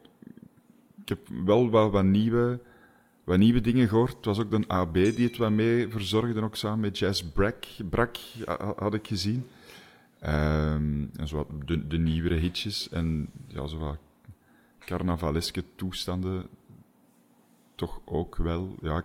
[1.02, 2.60] ik heb wel wat, wat, nieuwe,
[3.24, 4.16] wat nieuwe dingen gehoord.
[4.16, 7.64] Het was ook de AB die het wat mee verzorgde, ook samen met Jazz Brak,
[7.90, 9.46] Brak ha- had ik gezien.
[10.20, 13.96] Ehm, en zo wat de, de nieuwere hitjes en ja, zo wat
[14.78, 16.46] carnavaleske toestanden
[17.74, 18.74] toch ook wel.
[18.82, 19.04] Ja,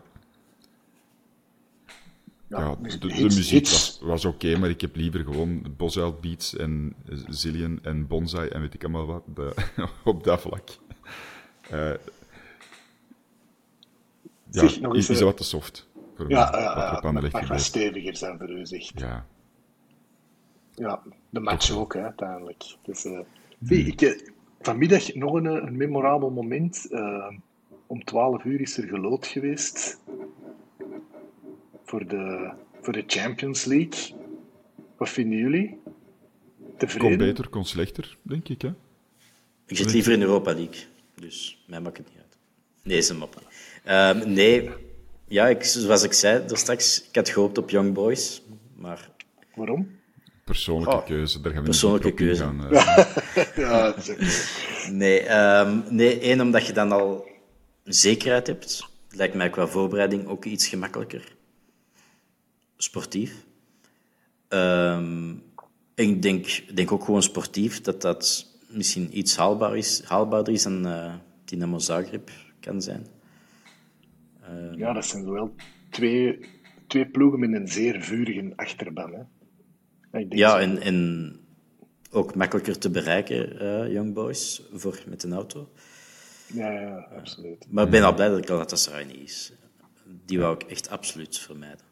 [2.47, 3.71] ja, de, de hits- muziek hits.
[3.71, 6.95] was, was oké, maar ik heb liever gewoon Bosuil Beats en
[7.29, 9.55] Zillion en Bonsai en weet ik allemaal wat de-
[10.03, 10.69] op dat vlak.
[11.69, 11.91] Eh,
[14.51, 17.11] ja, Zeg, nog eens, is, is eh, dat wat te soft voor Ja, ja, ja,
[17.31, 18.99] mag wat steviger zijn voor u, zegt.
[18.99, 19.25] Ja.
[20.75, 22.63] Ja, de match ook, hè, uiteindelijk.
[22.83, 23.19] Dus, eh,
[23.61, 24.19] zie, ik, eh,
[24.59, 26.87] vanmiddag nog een, een memorabel moment.
[27.87, 29.99] Om 12 uur is er gelood geweest
[31.83, 34.15] voor de, voor de Champions League.
[34.97, 35.79] Wat vinden jullie?
[35.79, 37.17] Kon Tevreden?
[37.17, 38.61] beter, kon slechter, denk ik.
[38.61, 38.73] Hè?
[39.65, 40.85] Ik zit liever in Europa League,
[41.15, 42.37] dus mij maakt het niet uit.
[42.83, 43.17] Nee, is een
[43.83, 44.69] Ehm, nee,
[45.27, 48.41] ja, ik, zoals ik zei daar straks, ik had gehoopt op Young Boys,
[48.75, 49.09] maar
[49.55, 49.97] Waarom?
[50.45, 52.43] Persoonlijke Oh, keuze, daar gaan we persoonlijke niet dieper op keuze.
[52.43, 52.73] ingaan,
[53.35, 53.55] eh.
[53.55, 53.95] Ja,
[54.91, 57.27] nee, ehm, nee, één, omdat je dan al
[57.83, 58.87] zekerheid hebt.
[59.09, 61.35] Lijkt mij qua voorbereiding ook iets gemakkelijker.
[62.77, 63.45] Sportief.
[64.47, 65.31] Ehm,
[65.95, 70.87] ik denk, denk ook gewoon sportief dat dat misschien iets haalbaar is, haalbaarder is dan
[70.87, 71.13] eh
[71.45, 73.07] Dynamo Zagreb kan zijn.
[74.75, 75.55] Ja, dat zijn wel
[75.89, 76.39] twee,
[76.87, 79.13] twee ploegen met een zeer vurige achterban.
[79.13, 79.19] Hè.
[80.19, 81.39] Ik denk Ja, en, en
[82.11, 85.69] ook makkelijker te bereiken, eh Young Boys, voor, met een auto.
[86.53, 87.65] ja, ja, absoluut.
[87.69, 89.53] Maar ik ben al blij dat Galatasaray niet is.
[90.25, 91.85] Die wou ik echt absoluut vermijden.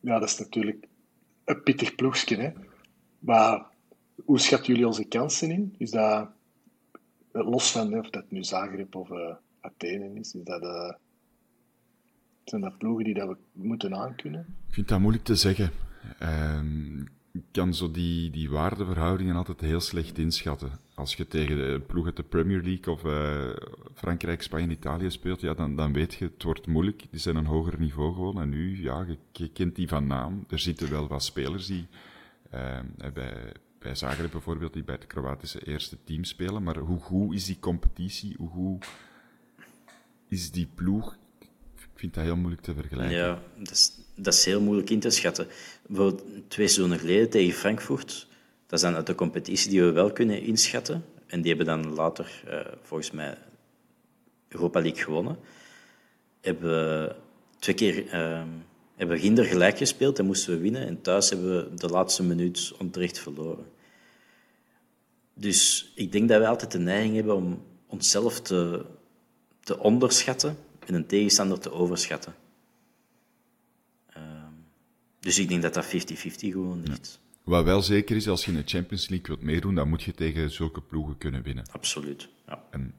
[0.00, 0.86] Ja, dat is natuurlijk
[1.44, 2.36] een pittig ploegje.
[2.36, 2.50] Hè.
[3.18, 3.66] Maar
[4.24, 5.74] hoe schatten jullie onze kansen in?
[5.78, 6.28] Is dat,
[7.32, 9.34] eh, los van hè, of dat nu Zagreb of eh,
[9.66, 10.92] Athene is, is dat, eh,
[12.44, 14.40] zijn dat ploegen die dat we moeten aankunnen?
[14.68, 15.70] Ik vind dat moeilijk te zeggen.
[16.18, 17.00] Ehm,
[17.36, 20.70] ik kan zo die, die waardeverhoudingen altijd heel slecht inschatten.
[20.94, 23.50] Als je tegen de ploeg uit de Premier League of eh,
[23.94, 27.04] Frankrijk, Spanje, Italië speelt, ja, dan, dan weet je, het wordt moeilijk.
[27.10, 28.40] Die zijn een hoger niveau gewoon.
[28.40, 30.44] En nu, ja, je, kent die van naam.
[30.48, 31.86] Er zitten wel wat spelers die
[32.50, 36.62] ehm, bij, bij Zagreb bijvoorbeeld, die bij het Kroatische eerste team spelen.
[36.62, 38.36] Maar hoe goed is die competitie?
[38.38, 38.78] Hoe
[40.28, 41.16] is die ploeg?
[41.76, 43.16] Ik vind dat heel moeilijk te vergelijken.
[43.16, 45.46] Ja, dat is, dat is heel moeilijk in te schatten.
[45.86, 48.28] Bijvoorbeeld twee seizoenen geleden tegen Frankfurt,
[48.66, 51.04] dat is dan uit de competitie die we wel kunnen inschatten.
[51.26, 53.38] En die hebben dan later, eh, volgens mij,
[54.48, 55.38] Europa League gewonnen.
[56.40, 57.14] Hebben we
[57.58, 58.48] twee keer ehm,
[58.96, 60.86] hebben Ginder gelijk gespeeld en moesten we winnen.
[60.86, 63.66] En thuis hebben we de laatste minuut onterecht verloren.
[65.34, 68.84] Dus ik denk dat wij altijd de neiging hebben om onszelf te,
[69.66, 70.56] te onderschatten
[70.86, 72.34] en een tegenstander te overschatten.
[74.06, 74.52] Ehm,
[75.20, 77.20] dus ik denk dat dat 50-50 gewoon ligt.
[77.44, 80.12] Wat wel zeker is, als je in de Champions League wilt meedoen, dan moet je
[80.12, 81.64] tegen zulke ploegen kunnen winnen.
[81.70, 82.28] Absoluut.
[82.46, 82.64] Ja.
[82.70, 82.94] En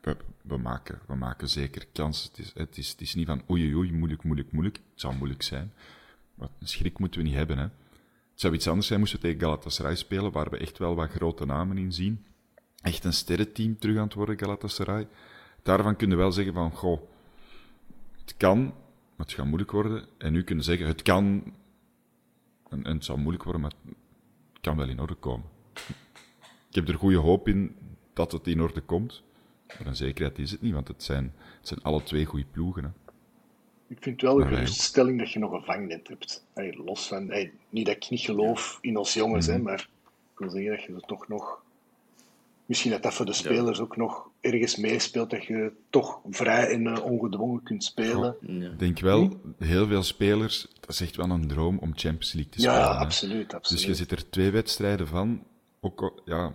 [0.00, 2.24] we, we, maken, we maken zeker kans.
[2.24, 4.76] Het is, het, is, het is niet van oei oei, oei, moeilijk, moeilijk, moeilijk.
[4.76, 5.72] Het zou moeilijk zijn.
[6.34, 7.58] Maar een schrik moeten we niet hebben.
[7.58, 7.64] Hè.
[7.64, 11.10] Het zou iets anders zijn moesten we tegen Galatasaray spelen, waar we echt wel wat
[11.10, 12.24] grote namen in zien.
[12.80, 15.08] Echt een sterrenteam terug aan het worden, Galatasaray.
[15.64, 17.00] Daarvan kunnen we wel zeggen van, goh,
[18.20, 18.58] het kan,
[19.16, 20.06] maar het gaat moeilijk worden.
[20.18, 21.54] En nu kunnen zeggen, het kan,
[22.68, 23.72] en, en het zou moeilijk worden, maar
[24.52, 25.46] het kan wel in orde komen.
[26.68, 27.76] Ik heb er goede hoop in
[28.12, 29.22] dat het in orde komt.
[29.78, 32.84] Maar een zekerheid is het niet, want het zijn, het zijn alle twee goede ploegen.
[32.84, 32.90] Hè.
[33.86, 36.46] Ik vind wel een geruststelling dat je nog een vangnet hebt.
[36.54, 39.56] Hey, los van, hey, niet dat ik niet geloof in ons jongens, Mhm.
[39.56, 39.88] hè, maar
[40.32, 41.62] ik wil zeggen dat je er toch nog.
[42.66, 46.86] Misschien dat dat voor de spelers ook nog ergens meespeelt, dat je toch vrij en
[46.86, 48.36] eh, ongedwongen kunt spelen.
[48.40, 52.52] Ik denk wel, heel veel spelers, dat is echt wel een droom om Champions League
[52.52, 52.78] te spelen.
[52.78, 53.82] ja, absoluut, absoluut.
[53.82, 55.42] Dus je zit er twee wedstrijden van.
[55.80, 56.54] Ook, ja,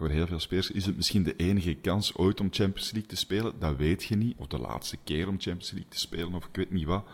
[0.00, 3.16] voor heel veel spelers is het misschien de enige kans ooit om Champions League te
[3.16, 3.52] spelen.
[3.58, 4.36] Dat weet je niet.
[4.38, 7.04] Of de laatste keer om Champions League te spelen, of ik weet niet wat.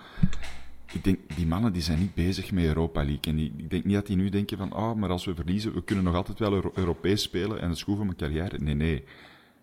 [0.93, 3.32] Ik denk, die mannen die zijn niet bezig met Europa League.
[3.32, 5.84] En ik denk niet dat die nu denken van, ah, maar als we verliezen, we
[5.84, 8.59] kunnen nog altijd wel Euro- Europees spelen en het is goed mijn carrière.
[8.59, 9.05] Nee, nee.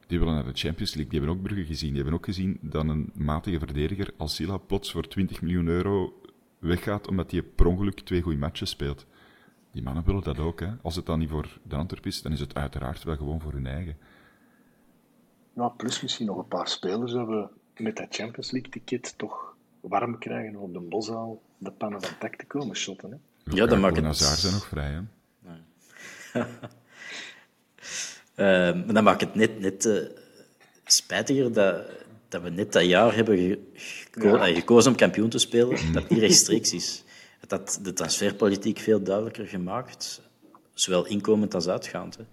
[0.07, 1.11] Die willen naar de Champions League.
[1.11, 1.87] Die hebben ook Brugge gezien.
[1.87, 6.21] Die hebben ook gezien dat een matige verdediger als plots voor 20 miljoen euro
[6.59, 9.05] weggaat omdat hij per ongeluk twee goede matches speelt.
[9.71, 10.59] Die mannen willen dat ook.
[10.59, 10.67] Hè.
[10.81, 13.51] Als het dan niet voor de Antwerp is, dan is het uiteraard wel gewoon voor
[13.53, 13.97] hun eigen.
[15.55, 17.47] Ja, plus misschien nog een paar spelers dat we
[17.77, 19.52] met dat Champions League ticket toch
[19.83, 23.11] warm krijgen om op de boszaal de pannen van tak te komen shotten.
[23.11, 23.17] Hè?
[23.55, 24.05] Ja, dan maakt het...
[24.05, 25.01] Hazard zijn nog vrij, hè?
[26.33, 26.45] Uh,
[28.85, 30.07] maar dan maakt het net, net uh,
[30.85, 31.85] spijtiger dat,
[32.27, 34.53] dat we net dat jaar hebben ge geko ja.
[34.53, 37.03] gekozen om kampioen te spelen, dat niet rechtstreeks is.
[37.39, 40.21] Het had de transferpolitiek veel duidelijker gemaakt,
[40.73, 42.17] zowel inkomend als uitgaand.
[42.17, 42.23] Hè.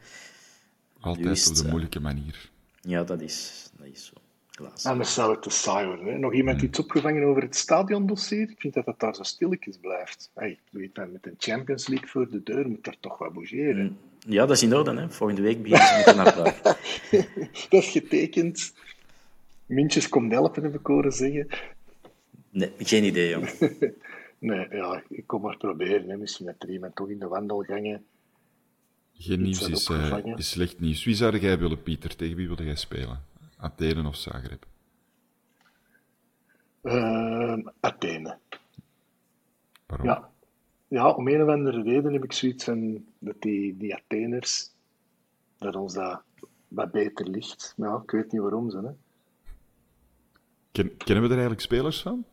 [1.01, 2.51] Altijd op de moeilijke manier.
[2.81, 4.21] Ja, dat is, dat is zo.
[4.57, 4.87] Helaas.
[4.87, 6.07] Anders zou het te saai worden.
[6.07, 6.19] Hè?
[6.19, 8.51] Nog iemand iets opgevangen over het stadiondossier?
[8.51, 10.31] Ik vind dat het daar zo stilletjes blijft.
[10.35, 13.99] Hey, weet dan, met een Champions League voor de deur moet er toch wat bougeren.
[14.27, 14.95] Ja, dat is in orde.
[14.95, 15.11] Hè.
[15.11, 16.45] Volgende week beginnen ze met een
[17.71, 18.73] dat is getekend.
[19.67, 21.49] Mintjes komt helpen, heb ik horen zeggen.
[22.51, 23.49] Nee, geen idee, jong.
[24.39, 26.09] nee, ja, ik kom maar proberen.
[26.09, 26.17] Hè.
[26.17, 28.05] Misschien dat er iemand toch in de wandelgangen...
[29.13, 31.05] Geen nieuws is, uh, is slecht nieuws.
[31.05, 32.17] Wie zou jij willen, Pieter?
[32.17, 33.30] Tegen wie wilde jij spelen?
[33.61, 34.67] Athene of Zagreb?
[36.83, 38.39] Uh, Athene.
[39.87, 40.07] Waarom?
[40.07, 40.31] Ja.
[40.89, 44.71] ja, om een of andere reden heb ik zoiets van dat die, die Atheners,
[45.59, 46.23] dat ons dat
[46.69, 47.75] wat beter ligt.
[47.77, 48.77] Maar ja, ik weet niet waarom ze.
[48.77, 48.91] Hè.
[50.73, 52.25] Ken, kennen we er eigenlijk spelers van?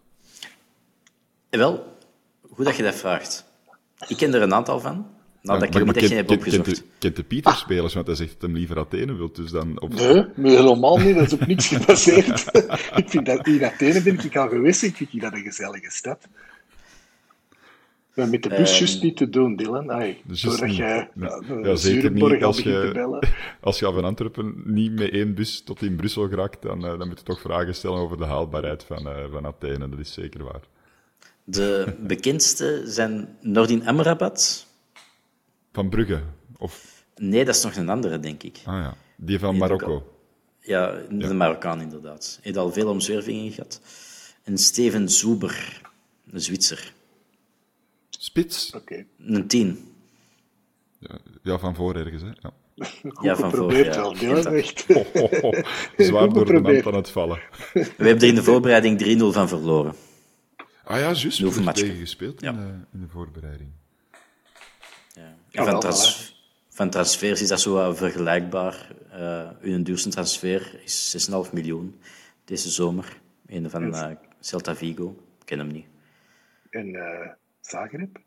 [1.50, 1.98] Wel,
[2.52, 3.46] goed dat je dat vraagt.
[4.08, 5.17] Ik ken er een aantal van.
[5.48, 6.84] Nou, dat ik niet echt heb opgezocht.
[7.00, 9.82] Kent de, Pieter spelers, want hij zegt dat hem liever Athene wilt, dus dan...
[9.82, 9.94] Op...
[10.36, 11.16] Nee, helemaal niet.
[11.16, 12.46] Dat is op niets gebaseerd.
[13.02, 14.84] ik vind dat in Athene ben ik al geweest.
[14.84, 16.28] Ik vind dat een gezellige stad.
[18.18, 19.90] Maar met de bus um, juist niet te doen, Dylan.
[19.90, 23.22] Ay, dus doordat niet, jij ja, ja, zeker niet als je,
[23.62, 27.08] als je van Antwerpen niet met één bus tot in Brussel geraakt, dan, uh, dan
[27.08, 29.90] moet je toch vragen stellen over de haalbaarheid van, uh, van Athene.
[29.90, 30.62] Dat is zeker waar.
[31.44, 34.67] De bekendste zijn Nordin Amrabat.
[35.78, 36.22] Van Brugge?
[36.58, 37.04] Of...
[37.16, 38.62] Nee, dat is nog een andere, denk ik.
[38.66, 40.14] Ah ja, die van Marokko.
[40.60, 41.34] Ja, de ja.
[41.34, 42.32] Marokkaan inderdaad.
[42.34, 43.82] Hij heeft al veel omzwervingen gehad.
[44.44, 45.82] En Steven Zuber,
[46.32, 46.94] een Zwitser.
[48.10, 48.74] Spits?
[48.76, 49.08] Okay.
[49.20, 49.94] Een tien.
[51.00, 52.32] Ja, ja, van voor ergens, hè?
[52.40, 52.52] Ja,
[53.22, 53.96] ja van voor, ja.
[53.96, 54.86] wel, Dylan, echt.
[54.96, 55.64] Oh, oh, oh.
[55.98, 57.40] Zwaar door de mand aan het vallen.
[57.74, 59.94] We hebben er in de voorbereiding 3-0 van verloren.
[60.84, 61.40] Ah ja, juist.
[61.40, 62.50] We hebben tegen gespeeld ja.
[62.50, 63.70] in, de, in de voorbereiding.
[65.58, 65.72] Ja.
[65.72, 66.36] van, trans
[66.70, 68.96] van transfers is dat zo vergelijkbaar.
[69.14, 72.00] Uh, hun duurste transfer is 6,5 miljoen
[72.46, 73.22] deze zomer.
[73.46, 75.10] Een van uh, Celta Vigo.
[75.40, 75.86] Ik ken hem niet.
[76.70, 77.28] En uh,
[77.62, 78.20] Zagreb?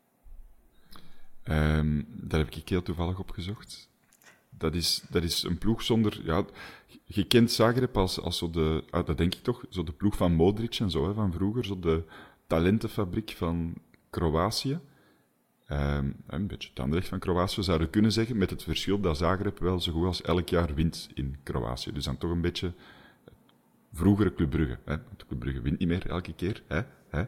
[1.43, 3.89] Um, daar heb ik heel toevallig opgezocht.
[4.49, 6.21] Dat is, dat is een ploeg zonder...
[6.23, 6.45] Ja,
[7.05, 8.83] je kent Zagreb als, als zo de...
[8.89, 11.65] Ah, dat denk ik toch, zo de ploeg van Modric en zo, hè, van vroeger.
[11.65, 12.03] Zo de
[12.47, 13.73] talentenfabriek van
[14.09, 14.79] Kroatië.
[15.71, 19.91] Um, een beetje van Kroatië zouden kunnen zeggen, met het verschil dat Zagreb wel zo
[19.91, 21.91] goed als elk jaar wint in Kroatië.
[21.91, 22.71] Dus dan toch een beetje
[23.93, 24.77] vroegere Club Brugge.
[24.85, 24.95] Hè?
[25.07, 26.81] Want Club Brugge wint niet meer elke keer, hè?
[27.09, 27.21] Hè?
[27.21, 27.27] Uh,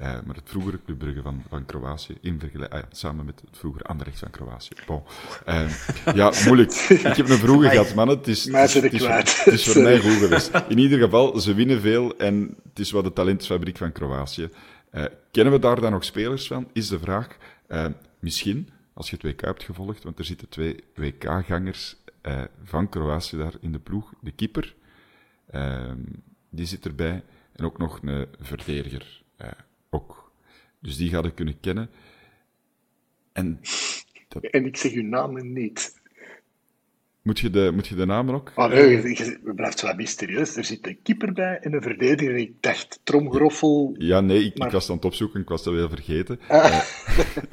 [0.00, 3.58] maar het vroegere Club Brugge van, van Kroatië, in vergelijking, ah ja, samen met het
[3.58, 4.74] vroegere Anderlecht van Kroatië.
[4.86, 5.02] Bon.
[5.48, 5.70] Uh,
[6.14, 6.72] ja, moeilijk.
[6.72, 8.08] Ik heb een vroege gehad, man.
[8.08, 10.50] Het is, het, het, is, het is voor mij goed geweest.
[10.68, 14.48] In ieder geval, ze winnen veel en het is wat de talentsfabriek van Kroatië.
[14.92, 16.68] Uh, kennen we daar dan nog spelers van?
[16.72, 17.36] Is de vraag.
[18.18, 21.96] Misschien, als je het WK hebt gevolgd, want er zitten twee WK-gangers
[22.62, 24.12] van Kroatië daar in de ploeg.
[24.20, 24.74] De keeper,
[26.50, 27.22] die zit erbij.
[27.52, 29.22] En ook nog een verdediger
[29.90, 30.32] ook.
[30.78, 31.90] Dus die ik kunnen kennen.
[33.32, 33.60] En,
[34.50, 36.02] en ik zeg uw namen niet.
[37.24, 38.52] Moet je de, moet je de namen ook?
[38.54, 40.56] Oh, nee, je blijft wel mysterieus.
[40.56, 42.36] Er zit een keeper bij en een verdediger.
[42.36, 43.94] Ik dacht, tromgroffel.
[43.98, 44.66] Ja, nee, ik, maar...
[44.66, 46.40] ik was aan het opzoeken, ik was dat wel vergeten.
[46.48, 46.80] Ah, uh,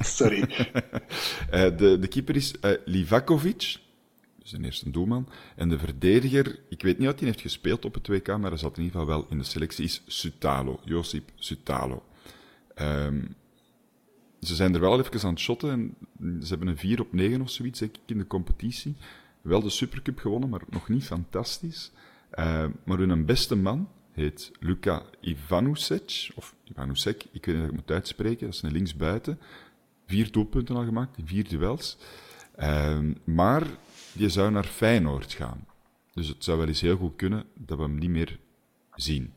[0.00, 0.40] sorry.
[0.40, 3.78] uh, de, de keeper is uh, Livakovic,
[4.38, 5.28] dus de eerste doelman.
[5.56, 8.58] En de verdediger, ik weet niet wat hij heeft gespeeld op het WK, maar hij
[8.58, 12.02] zat in ieder geval wel in de selectie, is Sutalo, Josip Sutalo.
[12.80, 13.36] Um,
[14.40, 15.96] ze zijn er wel even aan het shotten en
[16.42, 18.96] ze hebben een 4 op 9 of zoiets, denk ik, in de competitie.
[19.42, 21.92] Wel de Supercup gewonnen, maar nog niet fantastisch.
[22.34, 27.76] Uh, maar hun beste man heet Luka Ivanusec, of Ivanusek, ik weet niet of ik
[27.76, 29.38] moet uitspreken, dat is een linksbuiten.
[30.06, 31.98] Vier doelpunten al gemaakt, vier duels.
[32.58, 33.66] Uh, maar
[34.12, 35.66] die zou naar Feyenoord gaan.
[36.14, 38.38] Dus het zou wel eens heel goed kunnen dat we hem niet meer
[38.94, 39.32] zien.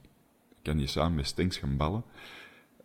[0.50, 2.04] Dan kan je samen met Stenks gaan ballen.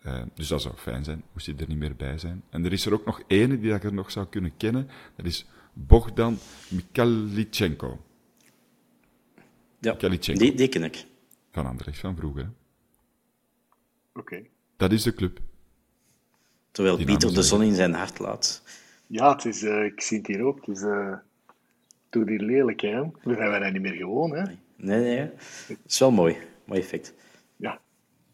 [0.07, 2.43] Uh, dus dat zou fijn zijn, moest hij er niet meer bij zijn.
[2.51, 4.89] En er is er ook nog ene die ik er nog zou kunnen kennen.
[5.17, 5.47] Dat is
[5.87, 7.99] Bogdan Mikhailichenko.
[9.79, 11.05] Ja, die, die ken ik.
[11.51, 12.51] Van Anderlecht, van vroeger.
[14.13, 14.21] Oké.
[14.21, 14.51] Okay.
[14.77, 15.39] Dat is de club.
[16.71, 18.63] Terwijl die Pieter de zon in zijn hart laat.
[19.07, 20.67] Ja, het is, uh, ik zie het hier ook.
[20.67, 21.17] Het is uh,
[22.09, 23.03] door die lelijk, hè.
[23.23, 24.43] We zijn wij niet meer gewoon, hè.
[24.77, 25.19] Nee, nee.
[25.19, 26.37] Het is wel mooi.
[26.65, 27.15] mooi effect.
[27.57, 27.81] Ja,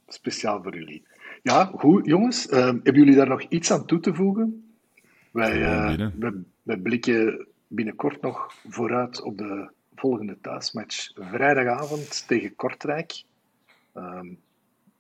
[0.09, 1.07] speciaal voor jullie.
[1.43, 2.49] Ja, goed, jongens.
[2.49, 4.66] Ehm, hebben jullie daar nog iets aan toe te voegen?
[5.37, 6.29] Wij, eh,
[6.63, 11.11] wij blikken binnenkort nog vooruit op de volgende thuismatch.
[11.15, 13.23] Vrijdagavond tegen Kortrijk.
[13.93, 14.27] Ehm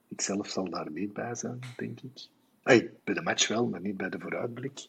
[0.09, 2.26] ik zelf zal daar niet bij zijn, denk ik.
[2.62, 4.87] Hey, bij de match wel, maar niet bij de vooruitblik.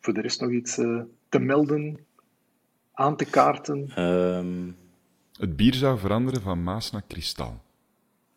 [0.00, 1.98] Voor de rest nog iets eh, te melden,
[2.92, 3.88] aan te kaarten.
[3.94, 4.70] Ehm,
[5.32, 7.62] Het bier zou veranderen van Maas naar Kristal.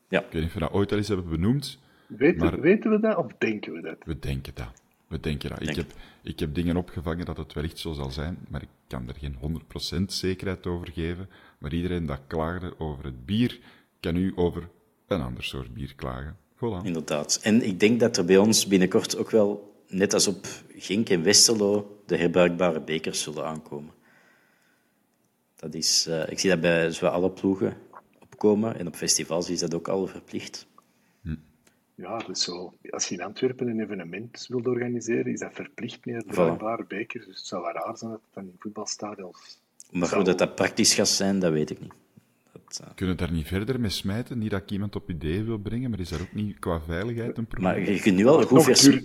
[0.07, 1.79] ja, Ik weet niet of we dat ooit al eens hebben benoemd.
[2.07, 3.97] Weten, Maar- weten we dat of denken we dat?
[4.05, 4.83] We denken dat.
[5.15, 5.61] We denken dat.
[5.61, 5.93] Ik heb,
[6.23, 9.61] ik heb dingen opgevangen dat het wellicht zo zal zijn, maar ik kan er geen
[10.01, 11.29] 100% zekerheid over geven.
[11.57, 13.59] Maar iedereen dat klaagde over het bier,
[13.99, 14.69] kan nu over
[15.07, 16.37] een ander soort bier klagen.
[16.55, 16.83] Voilà.
[16.83, 17.39] inderdaad.
[17.41, 20.47] En ik denk dat er bij ons binnenkort ook wel, net als op
[20.77, 23.93] Genk en Westerlo, de herbruikbare bekers zullen aankomen.
[25.55, 27.77] Dat is, eh, ik zie dat bij zowel alle ploegen
[28.19, 30.67] opkomen en op festivals is dat ook al verplicht.
[31.95, 36.23] Ja, dus zo, als je in Antwerpen een evenement wilt organiseren, is dat verplicht meer
[36.25, 37.25] bruikbare bekers.
[37.25, 39.59] Dus het zou wel raar zijn dat het dan in voetbalstadions...
[39.91, 41.93] Maar zou- hoe dat, dat praktisch gaat zijn, dat weet ik niet.
[42.51, 44.37] Dat, eh, Kunnen we daar niet verder mee smijten?
[44.37, 47.37] Niet dat ik iemand op ideeën wil brengen, maar is dat ook niet qua veiligheid
[47.37, 47.71] een probleem?
[47.73, 48.81] maar je kunt nu al een goed vers...
[48.83, 49.03] dat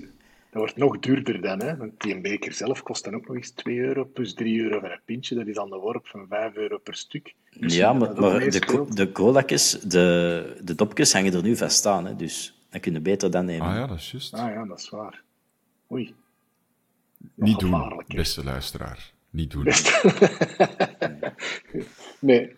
[0.51, 1.77] wordt nog duurder dan, hè?
[1.77, 4.91] want die beker zelf kost dan ook nog eens 2 euro plus 3 euro voor
[4.91, 5.35] een pintje.
[5.35, 7.35] Dat is aan de worp van 5 euro per stuk.
[7.59, 12.07] Misschien Ja, maar, maar de, de colakjes, de, de dopjes hangen er nu vast aan,
[12.07, 13.67] hè, dus dan kun je beter dan nemen.
[13.67, 14.35] Ah ja, dat is juist.
[14.35, 15.23] Ah ja, dat is waar.
[15.93, 16.15] Oei.
[17.35, 19.13] niet doen, beste luisteraar.
[19.31, 19.67] Niet doen.
[22.21, 22.57] Nee.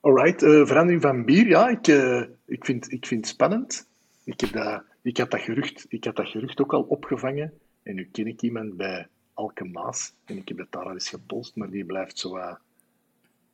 [0.00, 3.86] Alright, eh, verandering van bier, ja, ik, eh, ik, vind, ik vind het spannend.
[4.24, 7.52] Ik, heb dat, ik, had dat gerucht, ik had dat gerucht ook al opgevangen.
[7.82, 10.12] En nu ken ik iemand bij Alkemaas.
[10.24, 12.56] En ik heb het daar al eens gepolst, maar die blijft zo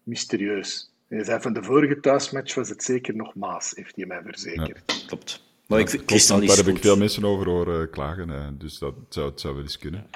[0.02, 0.92] mysterieus.
[1.09, 4.22] En hij zei van de vorige thuismatch was het zeker nog Maas, heeft hij mij
[4.22, 5.05] verzekerd.
[5.07, 5.44] Klopt.
[5.67, 8.79] Maar ik Klopt, kristal is daar heb ik veel mensen over horen klagen, eh, dus
[8.79, 10.07] dat zou, het zou wel eens kunnen.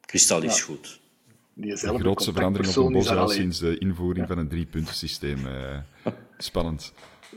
[0.00, 1.00] Kristal is goed.
[1.54, 5.46] Die De zelf grootste verandering op een bos al sinds de invoering van een driepuntensysteem.
[5.46, 5.78] eh
[6.38, 6.92] spannend.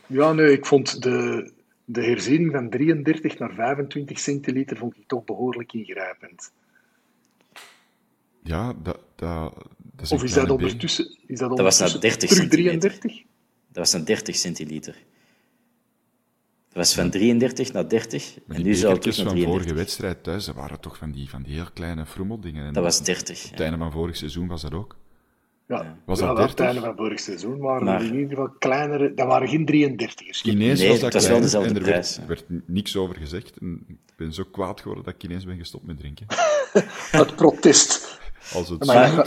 [0.08, 1.52] Ja, nee, ik vond de,
[1.86, 6.52] de herziening van 33 naar 25 centiliter vond ik toch behoorlijk ingrijpend.
[8.44, 12.02] Ja, dat, dat, dat is Of is dat ondertussen, is dat Dat was ondertussen naar
[12.02, 13.00] 30 terug centimeter.
[13.00, 13.24] 33?
[13.68, 14.96] Dat was een 30 centiliter.
[16.74, 19.52] Dat was van 33 naar 30 Maar en nu zou het bekertjes terug naar van
[19.52, 19.76] vorige 33.
[19.76, 22.66] wedstrijd thuis, dat waren toch van die, van die heel kleine frommeldingen.
[22.66, 23.50] En Dat was op 30.
[23.50, 23.64] het ja.
[23.64, 24.96] einde van vorig seizoen was dat ook.
[25.68, 26.66] Ja, Was ja, dat wel, het 30?
[26.66, 29.14] einde van vorig seizoen waren Maar- er in ieder geval kleinere...
[29.14, 30.42] Dat waren geen 33ers.
[30.44, 33.16] Ineens Nee, was dat het was wel dezelfde en er prijs, werd, werd niks over
[33.16, 33.58] gezegd.
[33.58, 36.26] En ik ben zo kwaad geworden dat ik ineens ben gestopt met drinken.
[37.12, 38.20] Het protest.
[38.54, 39.26] Als het Maar ja,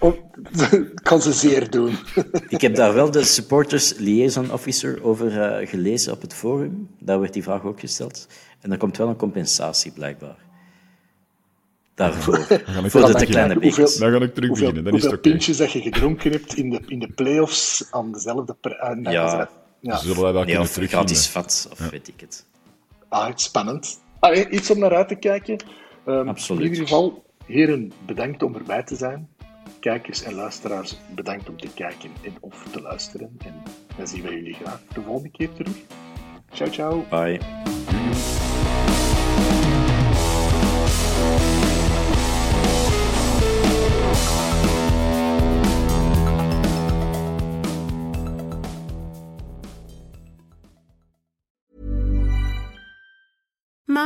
[1.02, 1.98] kan ze zeer doen.
[2.48, 6.88] Ik heb daar wel de supporters liaison officer over eh, gelezen op het forum.
[6.98, 8.26] Daar werd die vraag ook gesteld.
[8.60, 10.36] En er komt wel een compensatie, blijkbaar.
[11.94, 12.38] Daarvoor.
[12.90, 13.96] Voor dat de te kleine bekers.
[13.96, 16.70] Dan ga ik terug Hoeveel, beginnen, dan is het pintjes dat je gedronken hebt in
[16.70, 18.56] de, in de play-offs aan dezelfde...
[18.60, 19.50] ah, nee, Ja.
[19.80, 19.96] ja.
[19.96, 21.06] Zullen wij dat Nee, kunnen of terugvinden?
[21.06, 22.44] gratis vat, of weet ik het.
[23.08, 23.98] Ah, het is spannend.
[24.18, 25.56] Allee, iets om naar uit te kijken.
[26.06, 26.62] Ehm, Absoluut.
[26.62, 29.28] In ieder geval, heren, bedankt om erbij te zijn.
[29.80, 33.36] Kijkers en luisteraars, bedankt om te kijken en of te luisteren.
[33.38, 33.62] En
[33.96, 35.76] dan zien we jullie graag de volgende keer terug.
[36.52, 37.04] Ciao, ciao.
[37.10, 37.40] Bye.